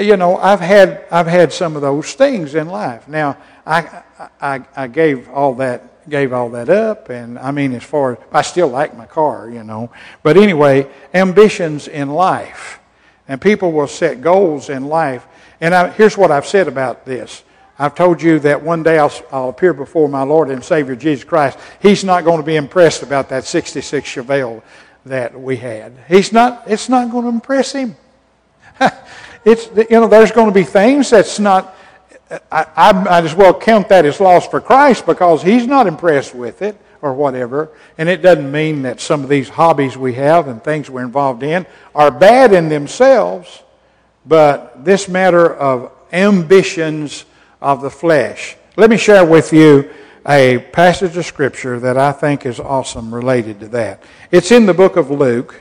you 0.00 0.16
know, 0.16 0.38
I've 0.38 0.60
had, 0.60 1.04
I've 1.10 1.26
had 1.26 1.52
some 1.52 1.76
of 1.76 1.82
those 1.82 2.14
things 2.14 2.54
in 2.54 2.68
life. 2.68 3.08
Now, 3.08 3.36
I, 3.66 4.04
I, 4.40 4.64
I 4.74 4.86
gave 4.86 5.28
all 5.28 5.54
that 5.56 5.91
gave 6.08 6.32
all 6.32 6.50
that 6.50 6.68
up. 6.68 7.08
And 7.08 7.38
I 7.38 7.50
mean, 7.50 7.72
as 7.74 7.84
far 7.84 8.12
as 8.12 8.18
I 8.32 8.42
still 8.42 8.68
like 8.68 8.96
my 8.96 9.06
car, 9.06 9.50
you 9.50 9.64
know. 9.64 9.90
But 10.22 10.36
anyway, 10.36 10.88
ambitions 11.14 11.88
in 11.88 12.10
life. 12.10 12.80
And 13.28 13.40
people 13.40 13.72
will 13.72 13.86
set 13.86 14.20
goals 14.20 14.68
in 14.68 14.86
life. 14.86 15.26
And 15.60 15.74
I, 15.74 15.90
here's 15.90 16.16
what 16.16 16.30
I've 16.30 16.46
said 16.46 16.68
about 16.68 17.04
this. 17.04 17.44
I've 17.78 17.94
told 17.94 18.22
you 18.22 18.38
that 18.40 18.62
one 18.62 18.82
day 18.82 18.98
I'll, 18.98 19.12
I'll, 19.30 19.48
appear 19.48 19.72
before 19.72 20.08
my 20.08 20.22
Lord 20.22 20.50
and 20.50 20.62
Savior 20.62 20.94
Jesus 20.94 21.24
Christ. 21.24 21.58
He's 21.80 22.04
not 22.04 22.24
going 22.24 22.38
to 22.38 22.46
be 22.46 22.56
impressed 22.56 23.02
about 23.02 23.28
that 23.30 23.44
66 23.44 24.08
Chevelle 24.08 24.62
that 25.06 25.40
we 25.40 25.56
had. 25.56 25.92
He's 26.08 26.32
not, 26.32 26.64
it's 26.66 26.88
not 26.88 27.10
going 27.10 27.24
to 27.24 27.30
impress 27.30 27.72
him. 27.72 27.96
it's, 29.44 29.66
you 29.76 29.98
know, 29.98 30.06
there's 30.06 30.32
going 30.32 30.48
to 30.48 30.54
be 30.54 30.64
things 30.64 31.10
that's 31.10 31.38
not, 31.38 31.74
I, 32.50 32.66
I 32.76 32.92
might 32.92 33.24
as 33.24 33.34
well 33.34 33.58
count 33.58 33.88
that 33.88 34.04
as 34.04 34.20
lost 34.20 34.50
for 34.50 34.60
Christ 34.60 35.06
because 35.06 35.42
he's 35.42 35.66
not 35.66 35.86
impressed 35.86 36.34
with 36.34 36.62
it 36.62 36.76
or 37.02 37.12
whatever. 37.12 37.70
And 37.98 38.08
it 38.08 38.22
doesn't 38.22 38.50
mean 38.50 38.82
that 38.82 39.00
some 39.00 39.22
of 39.22 39.28
these 39.28 39.48
hobbies 39.48 39.96
we 39.96 40.14
have 40.14 40.48
and 40.48 40.62
things 40.62 40.88
we're 40.88 41.04
involved 41.04 41.42
in 41.42 41.66
are 41.94 42.10
bad 42.10 42.52
in 42.52 42.68
themselves, 42.68 43.62
but 44.24 44.84
this 44.84 45.08
matter 45.08 45.52
of 45.54 45.92
ambitions 46.12 47.24
of 47.60 47.82
the 47.82 47.90
flesh. 47.90 48.56
Let 48.76 48.88
me 48.88 48.96
share 48.96 49.24
with 49.24 49.52
you 49.52 49.90
a 50.26 50.58
passage 50.72 51.16
of 51.16 51.26
Scripture 51.26 51.80
that 51.80 51.96
I 51.96 52.12
think 52.12 52.46
is 52.46 52.60
awesome 52.60 53.14
related 53.14 53.60
to 53.60 53.68
that. 53.68 54.02
It's 54.30 54.52
in 54.52 54.66
the 54.66 54.74
book 54.74 54.96
of 54.96 55.10
Luke, 55.10 55.60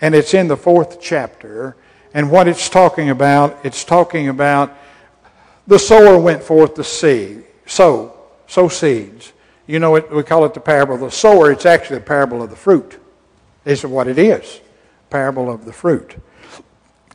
and 0.00 0.14
it's 0.14 0.34
in 0.34 0.48
the 0.48 0.56
fourth 0.56 1.00
chapter. 1.00 1.76
And 2.12 2.30
what 2.30 2.48
it's 2.48 2.68
talking 2.68 3.10
about, 3.10 3.64
it's 3.64 3.84
talking 3.84 4.28
about 4.28 4.76
the 5.66 5.78
sower 5.78 6.18
went 6.18 6.42
forth 6.42 6.74
to 6.74 6.84
seed, 6.84 7.44
sow, 7.66 8.16
sow 8.46 8.68
seeds. 8.68 9.32
You 9.66 9.78
know, 9.78 9.96
it, 9.96 10.10
we 10.10 10.22
call 10.22 10.44
it 10.44 10.54
the 10.54 10.60
parable 10.60 10.94
of 10.94 11.00
the 11.00 11.10
sower. 11.10 11.52
It's 11.52 11.66
actually 11.66 11.98
the 11.98 12.04
parable 12.04 12.42
of 12.42 12.50
the 12.50 12.56
fruit. 12.56 12.98
Is 13.64 13.86
what 13.86 14.08
it 14.08 14.18
is. 14.18 14.60
Parable 15.08 15.50
of 15.50 15.64
the 15.64 15.72
fruit. 15.72 16.16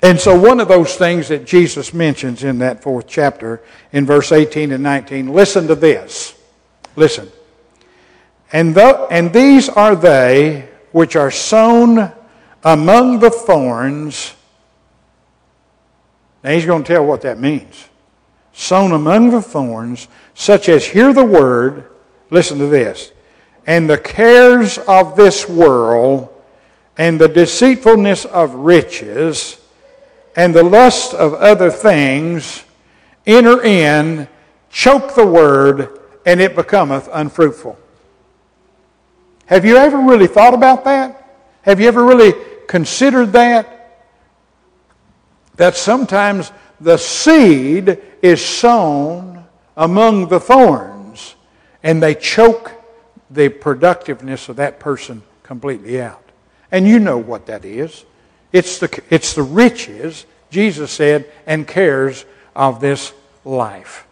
And 0.01 0.19
so, 0.19 0.39
one 0.39 0.59
of 0.59 0.67
those 0.67 0.95
things 0.95 1.27
that 1.27 1.45
Jesus 1.45 1.93
mentions 1.93 2.43
in 2.43 2.59
that 2.59 2.83
fourth 2.83 3.07
chapter, 3.07 3.61
in 3.91 4.05
verse 4.05 4.31
18 4.31 4.71
and 4.71 4.81
19, 4.83 5.33
listen 5.33 5.67
to 5.67 5.75
this. 5.75 6.39
Listen. 6.95 7.29
And, 8.53 8.73
the, 8.73 9.07
and 9.11 9.33
these 9.33 9.67
are 9.67 9.95
they 9.95 10.69
which 10.93 11.17
are 11.17 11.31
sown 11.31 12.11
among 12.63 13.19
the 13.19 13.29
thorns. 13.29 14.33
Now, 16.43 16.51
he's 16.51 16.65
going 16.65 16.83
to 16.83 16.87
tell 16.87 17.05
what 17.05 17.23
that 17.23 17.39
means 17.39 17.86
sown 18.57 18.91
among 18.91 19.29
the 19.29 19.41
thorns, 19.41 20.07
such 20.33 20.67
as 20.67 20.83
hear 20.83 21.13
the 21.13 21.23
word, 21.23 21.85
listen 22.31 22.57
to 22.57 22.65
this, 22.65 23.11
and 23.67 23.87
the 23.87 23.99
cares 23.99 24.79
of 24.79 25.15
this 25.15 25.47
world, 25.47 26.27
and 26.97 27.21
the 27.21 27.27
deceitfulness 27.27 28.25
of 28.25 28.55
riches, 28.55 29.61
and 30.35 30.55
the 30.55 30.63
lust 30.63 31.13
of 31.13 31.35
other 31.35 31.69
things 31.69 32.63
enter 33.27 33.63
in, 33.63 34.27
choke 34.71 35.13
the 35.13 35.25
word, 35.25 35.99
and 36.25 36.41
it 36.41 36.55
becometh 36.55 37.07
unfruitful. 37.13 37.77
Have 39.45 39.65
you 39.65 39.77
ever 39.77 39.99
really 39.99 40.27
thought 40.27 40.55
about 40.55 40.83
that? 40.85 41.37
Have 41.61 41.79
you 41.79 41.87
ever 41.87 42.03
really 42.03 42.33
considered 42.67 43.33
that? 43.33 43.99
That 45.57 45.75
sometimes 45.75 46.51
the 46.80 46.97
seed 46.97 47.99
is 48.21 48.43
sown 48.43 49.45
among 49.75 50.28
the 50.28 50.39
thorns, 50.39 51.36
and 51.84 52.01
they 52.01 52.15
choke 52.15 52.71
the 53.30 53.49
productiveness 53.49 54.49
of 54.49 54.55
that 54.57 54.80
person 54.80 55.23
completely 55.43 56.01
out. 56.01 56.23
And 56.71 56.88
you 56.88 56.99
know 56.99 57.17
what 57.17 57.45
that 57.47 57.65
is. 57.65 58.05
It's 58.51 58.80
the, 58.80 59.03
it's 59.09 59.34
the 59.34 59.43
riches, 59.43 60.25
Jesus 60.49 60.91
said, 60.91 61.30
and 61.45 61.67
cares 61.67 62.25
of 62.55 62.80
this 62.80 63.13
life. 63.45 64.05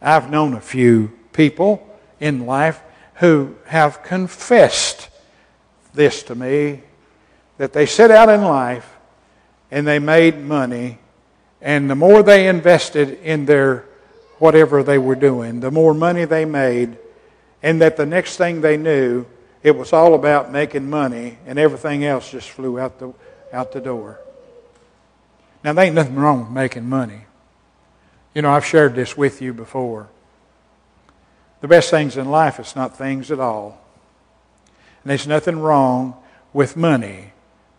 I've 0.00 0.30
known 0.30 0.54
a 0.54 0.60
few 0.60 1.12
people 1.32 1.86
in 2.20 2.46
life 2.46 2.80
who 3.14 3.54
have 3.66 4.02
confessed 4.02 5.08
this 5.94 6.22
to 6.24 6.34
me 6.34 6.82
that 7.58 7.72
they 7.72 7.86
set 7.86 8.10
out 8.10 8.28
in 8.28 8.42
life 8.42 8.90
and 9.70 9.86
they 9.86 9.98
made 9.98 10.38
money 10.38 10.98
and 11.64 11.88
the 11.88 11.94
more 11.94 12.22
they 12.22 12.46
invested 12.46 13.18
in 13.22 13.46
their 13.46 13.86
whatever 14.38 14.82
they 14.82 14.98
were 14.98 15.14
doing, 15.14 15.60
the 15.60 15.70
more 15.70 15.94
money 15.94 16.26
they 16.26 16.44
made, 16.44 16.98
and 17.62 17.80
that 17.80 17.96
the 17.96 18.04
next 18.04 18.36
thing 18.36 18.60
they 18.60 18.76
knew, 18.76 19.24
it 19.62 19.74
was 19.74 19.94
all 19.94 20.12
about 20.14 20.52
making 20.52 20.90
money, 20.90 21.38
and 21.46 21.58
everything 21.58 22.04
else 22.04 22.30
just 22.30 22.50
flew 22.50 22.78
out 22.78 22.98
the, 22.98 23.14
out 23.50 23.72
the 23.72 23.80
door. 23.80 24.20
Now, 25.64 25.72
there 25.72 25.86
ain't 25.86 25.94
nothing 25.94 26.16
wrong 26.16 26.40
with 26.40 26.50
making 26.50 26.86
money. 26.86 27.22
You 28.34 28.42
know, 28.42 28.50
I've 28.50 28.66
shared 28.66 28.94
this 28.94 29.16
with 29.16 29.40
you 29.40 29.54
before. 29.54 30.10
The 31.62 31.68
best 31.68 31.88
things 31.88 32.18
in 32.18 32.30
life 32.30 32.60
is 32.60 32.76
not 32.76 32.98
things 32.98 33.30
at 33.30 33.40
all. 33.40 33.82
And 35.02 35.10
there's 35.10 35.26
nothing 35.26 35.60
wrong 35.60 36.14
with 36.52 36.76
money. 36.76 37.32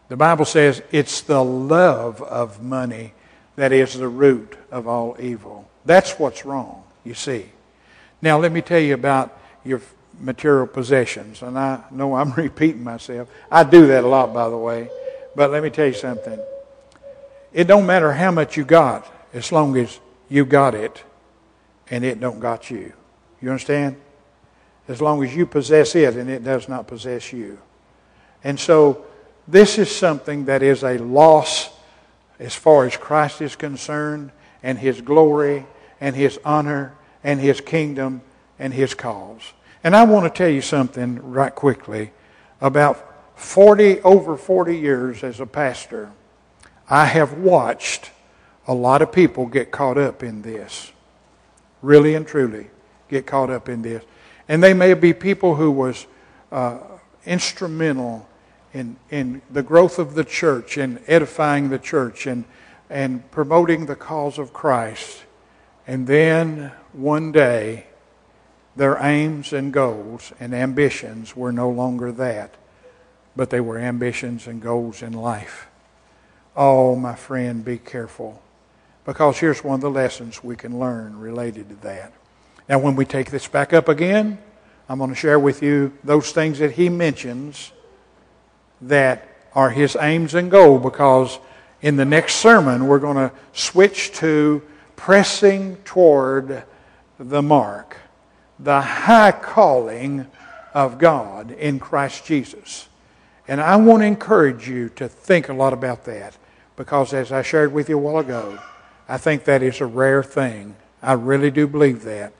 The 0.09 0.17
Bible 0.17 0.45
says 0.45 0.81
it's 0.91 1.21
the 1.21 1.43
love 1.43 2.19
of 2.23 2.63
money 2.63 3.13
that 3.55 3.71
is 3.71 3.93
the 3.93 4.07
root 4.07 4.55
of 4.71 4.87
all 4.87 5.15
evil. 5.19 5.69
That's 5.85 6.19
what's 6.19 6.45
wrong, 6.45 6.83
you 7.03 7.13
see. 7.13 7.45
Now, 8.21 8.39
let 8.39 8.51
me 8.51 8.61
tell 8.61 8.79
you 8.79 8.93
about 8.93 9.37
your 9.63 9.81
material 10.19 10.67
possessions. 10.67 11.41
And 11.41 11.57
I 11.57 11.83
know 11.91 12.15
I'm 12.15 12.31
repeating 12.37 12.83
myself. 12.83 13.29
I 13.51 13.63
do 13.63 13.87
that 13.87 14.03
a 14.03 14.07
lot, 14.07 14.33
by 14.33 14.49
the 14.49 14.57
way. 14.57 14.89
But 15.35 15.51
let 15.51 15.63
me 15.63 15.69
tell 15.69 15.87
you 15.87 15.93
something. 15.93 16.39
It 17.53 17.65
don't 17.65 17.85
matter 17.85 18.11
how 18.11 18.31
much 18.31 18.57
you 18.57 18.65
got 18.65 19.11
as 19.33 19.51
long 19.51 19.77
as 19.77 19.99
you 20.29 20.45
got 20.45 20.75
it 20.75 21.03
and 21.89 22.03
it 22.03 22.19
don't 22.19 22.39
got 22.39 22.69
you. 22.69 22.93
You 23.41 23.49
understand? 23.49 23.97
As 24.87 25.01
long 25.01 25.23
as 25.23 25.35
you 25.35 25.45
possess 25.45 25.95
it 25.95 26.15
and 26.15 26.29
it 26.29 26.43
does 26.43 26.67
not 26.67 26.87
possess 26.87 27.31
you. 27.31 27.59
And 28.43 28.59
so 28.59 29.05
this 29.47 29.77
is 29.77 29.93
something 29.93 30.45
that 30.45 30.63
is 30.63 30.83
a 30.83 30.97
loss 30.97 31.69
as 32.39 32.53
far 32.53 32.85
as 32.85 32.97
Christ 32.97 33.41
is 33.41 33.55
concerned 33.55 34.31
and 34.61 34.77
his 34.77 35.01
glory 35.01 35.65
and 36.01 36.15
his 36.15 36.39
honor 36.43 36.93
and 37.23 37.39
his 37.39 37.61
kingdom 37.61 38.21
and 38.59 38.73
his 38.73 38.93
cause. 38.93 39.53
And 39.83 39.95
I 39.95 40.03
want 40.03 40.25
to 40.25 40.35
tell 40.35 40.49
you 40.49 40.61
something 40.61 41.31
right 41.31 41.53
quickly 41.53 42.11
about 42.61 43.13
40 43.35 44.01
over 44.01 44.37
40 44.37 44.77
years 44.77 45.23
as 45.23 45.39
a 45.39 45.45
pastor. 45.45 46.11
I 46.89 47.05
have 47.05 47.33
watched 47.33 48.11
a 48.67 48.73
lot 48.73 49.01
of 49.01 49.11
people 49.11 49.45
get 49.45 49.71
caught 49.71 49.97
up 49.97 50.23
in 50.23 50.41
this. 50.41 50.91
Really 51.81 52.15
and 52.15 52.25
truly 52.25 52.67
get 53.09 53.27
caught 53.27 53.49
up 53.49 53.69
in 53.69 53.81
this. 53.81 54.03
And 54.47 54.63
they 54.63 54.73
may 54.73 54.93
be 54.93 55.13
people 55.13 55.55
who 55.55 55.71
was 55.71 56.07
uh, 56.51 56.79
instrumental 57.25 58.27
in, 58.75 58.97
in 59.09 59.41
the 59.49 59.63
growth 59.63 59.97
of 59.99 60.15
the 60.15 60.25
church 60.25 60.75
and 60.75 60.99
edifying 61.07 61.69
the 61.69 61.79
church 61.79 62.27
and, 62.27 62.43
and 62.89 63.31
promoting 63.31 63.85
the 63.85 63.95
cause 63.95 64.37
of 64.37 64.51
Christ. 64.51 65.23
And 65.87 66.05
then 66.07 66.73
one 66.91 67.31
day, 67.31 67.87
their 68.75 68.97
aims 68.97 69.53
and 69.53 69.71
goals 69.71 70.33
and 70.41 70.53
ambitions 70.53 71.37
were 71.37 71.53
no 71.53 71.69
longer 71.69 72.11
that, 72.11 72.55
but 73.33 73.49
they 73.49 73.61
were 73.61 73.77
ambitions 73.77 74.45
and 74.45 74.61
goals 74.61 75.01
in 75.01 75.13
life. 75.13 75.67
Oh, 76.53 76.97
my 76.97 77.15
friend, 77.15 77.63
be 77.63 77.77
careful. 77.77 78.41
Because 79.05 79.39
here's 79.39 79.63
one 79.63 79.75
of 79.75 79.81
the 79.81 79.89
lessons 79.89 80.43
we 80.43 80.57
can 80.57 80.77
learn 80.77 81.17
related 81.17 81.69
to 81.69 81.75
that. 81.75 82.11
Now, 82.67 82.79
when 82.79 82.97
we 82.97 83.05
take 83.05 83.31
this 83.31 83.47
back 83.47 83.71
up 83.71 83.87
again, 83.87 84.37
I'm 84.89 84.97
going 84.97 85.11
to 85.11 85.15
share 85.15 85.39
with 85.39 85.63
you 85.63 85.93
those 86.03 86.33
things 86.33 86.59
that 86.59 86.73
he 86.73 86.89
mentions 86.89 87.71
that 88.81 89.27
are 89.53 89.69
his 89.69 89.95
aims 89.99 90.35
and 90.35 90.51
goal 90.51 90.79
because 90.79 91.39
in 91.81 91.95
the 91.95 92.05
next 92.05 92.35
sermon 92.35 92.87
we're 92.87 92.99
going 92.99 93.15
to 93.17 93.31
switch 93.53 94.11
to 94.13 94.61
pressing 94.95 95.77
toward 95.77 96.63
the 97.19 97.41
mark, 97.41 97.97
the 98.59 98.81
high 98.81 99.31
calling 99.31 100.27
of 100.73 100.97
God 100.97 101.51
in 101.51 101.79
Christ 101.79 102.25
Jesus. 102.25 102.89
And 103.47 103.61
I 103.61 103.75
want 103.75 104.01
to 104.01 104.05
encourage 104.05 104.67
you 104.67 104.89
to 104.89 105.07
think 105.07 105.49
a 105.49 105.53
lot 105.53 105.73
about 105.73 106.05
that 106.05 106.35
because, 106.75 107.13
as 107.13 107.31
I 107.31 107.41
shared 107.41 107.71
with 107.71 107.89
you 107.89 107.97
a 107.97 108.01
while 108.01 108.17
ago, 108.17 108.59
I 109.07 109.17
think 109.17 109.45
that 109.45 109.61
is 109.61 109.81
a 109.81 109.85
rare 109.85 110.23
thing. 110.23 110.75
I 111.01 111.13
really 111.13 111.51
do 111.51 111.67
believe 111.67 112.03
that. 112.03 112.33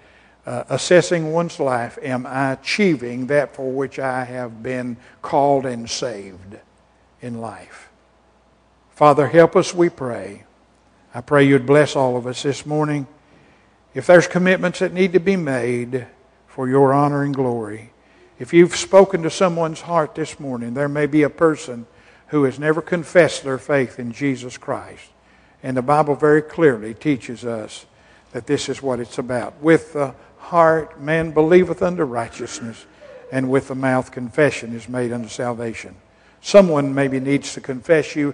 Uh, 0.46 0.64
assessing 0.70 1.32
one's 1.32 1.60
life, 1.60 1.98
am 2.04 2.26
I 2.28 2.52
achieving 2.52 3.28
that 3.28 3.56
for 3.56 3.72
which 3.72 3.98
I 3.98 4.26
have 4.26 4.62
been 4.62 4.98
called 5.24 5.66
and 5.66 5.90
saved 5.90 6.58
in 7.20 7.42
life? 7.42 7.90
Father, 8.92 9.28
help 9.28 9.56
us, 9.56 9.74
we 9.74 9.90
pray. 9.90 10.44
I 11.16 11.22
pray 11.22 11.46
you'd 11.46 11.66
bless 11.66 11.96
all 11.96 12.16
of 12.16 12.28
us 12.28 12.44
this 12.44 12.66
morning. 12.66 13.08
If 13.96 14.06
there's 14.06 14.28
commitments 14.28 14.80
that 14.80 14.94
need 14.94 15.14
to 15.14 15.20
be 15.20 15.36
made 15.36 16.06
for 16.48 16.70
your 16.70 16.94
honor 16.94 17.24
and 17.24 17.34
glory, 17.34 17.92
if 18.38 18.54
you've 18.54 18.76
spoken 18.76 19.24
to 19.24 19.30
someone's 19.30 19.82
heart 19.82 20.14
this 20.14 20.40
morning, 20.40 20.74
there 20.74 20.90
may 20.90 21.08
be 21.08 21.24
a 21.24 21.30
person 21.30 21.88
who 22.28 22.44
has 22.44 22.60
never 22.60 22.82
confessed 22.82 23.44
their 23.44 23.58
faith 23.58 23.98
in 23.98 24.12
Jesus 24.12 24.58
Christ. 24.58 25.10
And 25.64 25.76
the 25.76 25.82
Bible 25.82 26.16
very 26.16 26.42
clearly 26.42 26.94
teaches 26.94 27.46
us 27.46 27.86
that 28.34 28.46
this 28.46 28.68
is 28.68 28.84
what 28.84 29.00
it's 29.00 29.18
about. 29.18 29.62
With 29.62 29.94
the 29.94 30.14
heart 30.46 31.02
man 31.02 31.32
believeth 31.32 31.82
unto 31.82 32.04
righteousness, 32.04 32.86
and 33.32 33.50
with 33.50 33.68
the 33.68 33.76
mouth 33.76 34.12
confession 34.12 34.76
is 34.76 34.88
made 34.88 35.12
unto 35.12 35.28
salvation. 35.28 35.96
Someone 36.42 36.94
maybe 36.94 37.20
needs 37.20 37.54
to 37.54 37.62
confess 37.62 38.16
you 38.16 38.34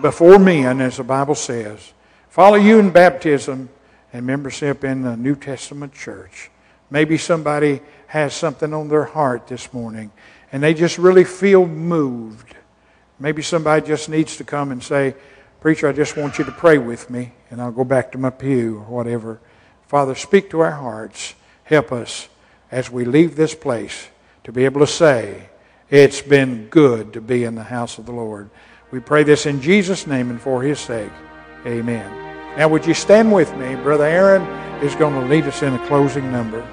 before 0.00 0.38
men, 0.38 0.80
as 0.80 0.96
the 0.96 1.04
Bible 1.04 1.36
says, 1.36 1.92
follow 2.28 2.56
you 2.56 2.78
in 2.78 2.90
baptism 2.90 3.68
and 4.12 4.26
membership 4.26 4.84
in 4.84 5.02
the 5.02 5.16
New 5.16 5.36
Testament 5.36 5.94
church. 5.94 6.50
Maybe 6.90 7.18
somebody 7.18 7.80
has 8.08 8.34
something 8.34 8.74
on 8.74 8.88
their 8.88 9.04
heart 9.04 9.46
this 9.46 9.72
morning 9.72 10.10
and 10.54 10.62
they 10.62 10.72
just 10.72 10.98
really 10.98 11.24
feel 11.24 11.66
moved. 11.66 12.54
Maybe 13.18 13.42
somebody 13.42 13.84
just 13.84 14.08
needs 14.08 14.36
to 14.36 14.44
come 14.44 14.70
and 14.70 14.80
say, 14.80 15.14
Preacher, 15.60 15.88
I 15.88 15.92
just 15.92 16.16
want 16.16 16.38
you 16.38 16.44
to 16.44 16.52
pray 16.52 16.78
with 16.78 17.08
me, 17.08 17.32
and 17.50 17.60
I'll 17.60 17.72
go 17.72 17.84
back 17.84 18.12
to 18.12 18.18
my 18.18 18.30
pew 18.30 18.76
or 18.76 18.96
whatever. 18.96 19.40
Father, 19.88 20.14
speak 20.14 20.50
to 20.50 20.60
our 20.60 20.70
hearts. 20.70 21.34
Help 21.64 21.92
us 21.92 22.28
as 22.70 22.90
we 22.90 23.04
leave 23.04 23.36
this 23.36 23.54
place 23.54 24.08
to 24.44 24.52
be 24.52 24.64
able 24.64 24.80
to 24.80 24.86
say, 24.86 25.48
It's 25.90 26.20
been 26.20 26.68
good 26.68 27.12
to 27.14 27.20
be 27.20 27.44
in 27.44 27.54
the 27.54 27.64
house 27.64 27.98
of 27.98 28.06
the 28.06 28.12
Lord. 28.12 28.50
We 28.90 29.00
pray 29.00 29.22
this 29.24 29.46
in 29.46 29.60
Jesus' 29.60 30.06
name 30.06 30.30
and 30.30 30.40
for 30.40 30.62
his 30.62 30.78
sake. 30.78 31.12
Amen. 31.66 32.10
Now, 32.56 32.68
would 32.68 32.86
you 32.86 32.94
stand 32.94 33.32
with 33.32 33.54
me? 33.56 33.74
Brother 33.76 34.04
Aaron 34.04 34.42
is 34.82 34.94
going 34.94 35.14
to 35.14 35.26
lead 35.26 35.44
us 35.44 35.62
in 35.62 35.74
a 35.74 35.86
closing 35.86 36.30
number. 36.30 36.64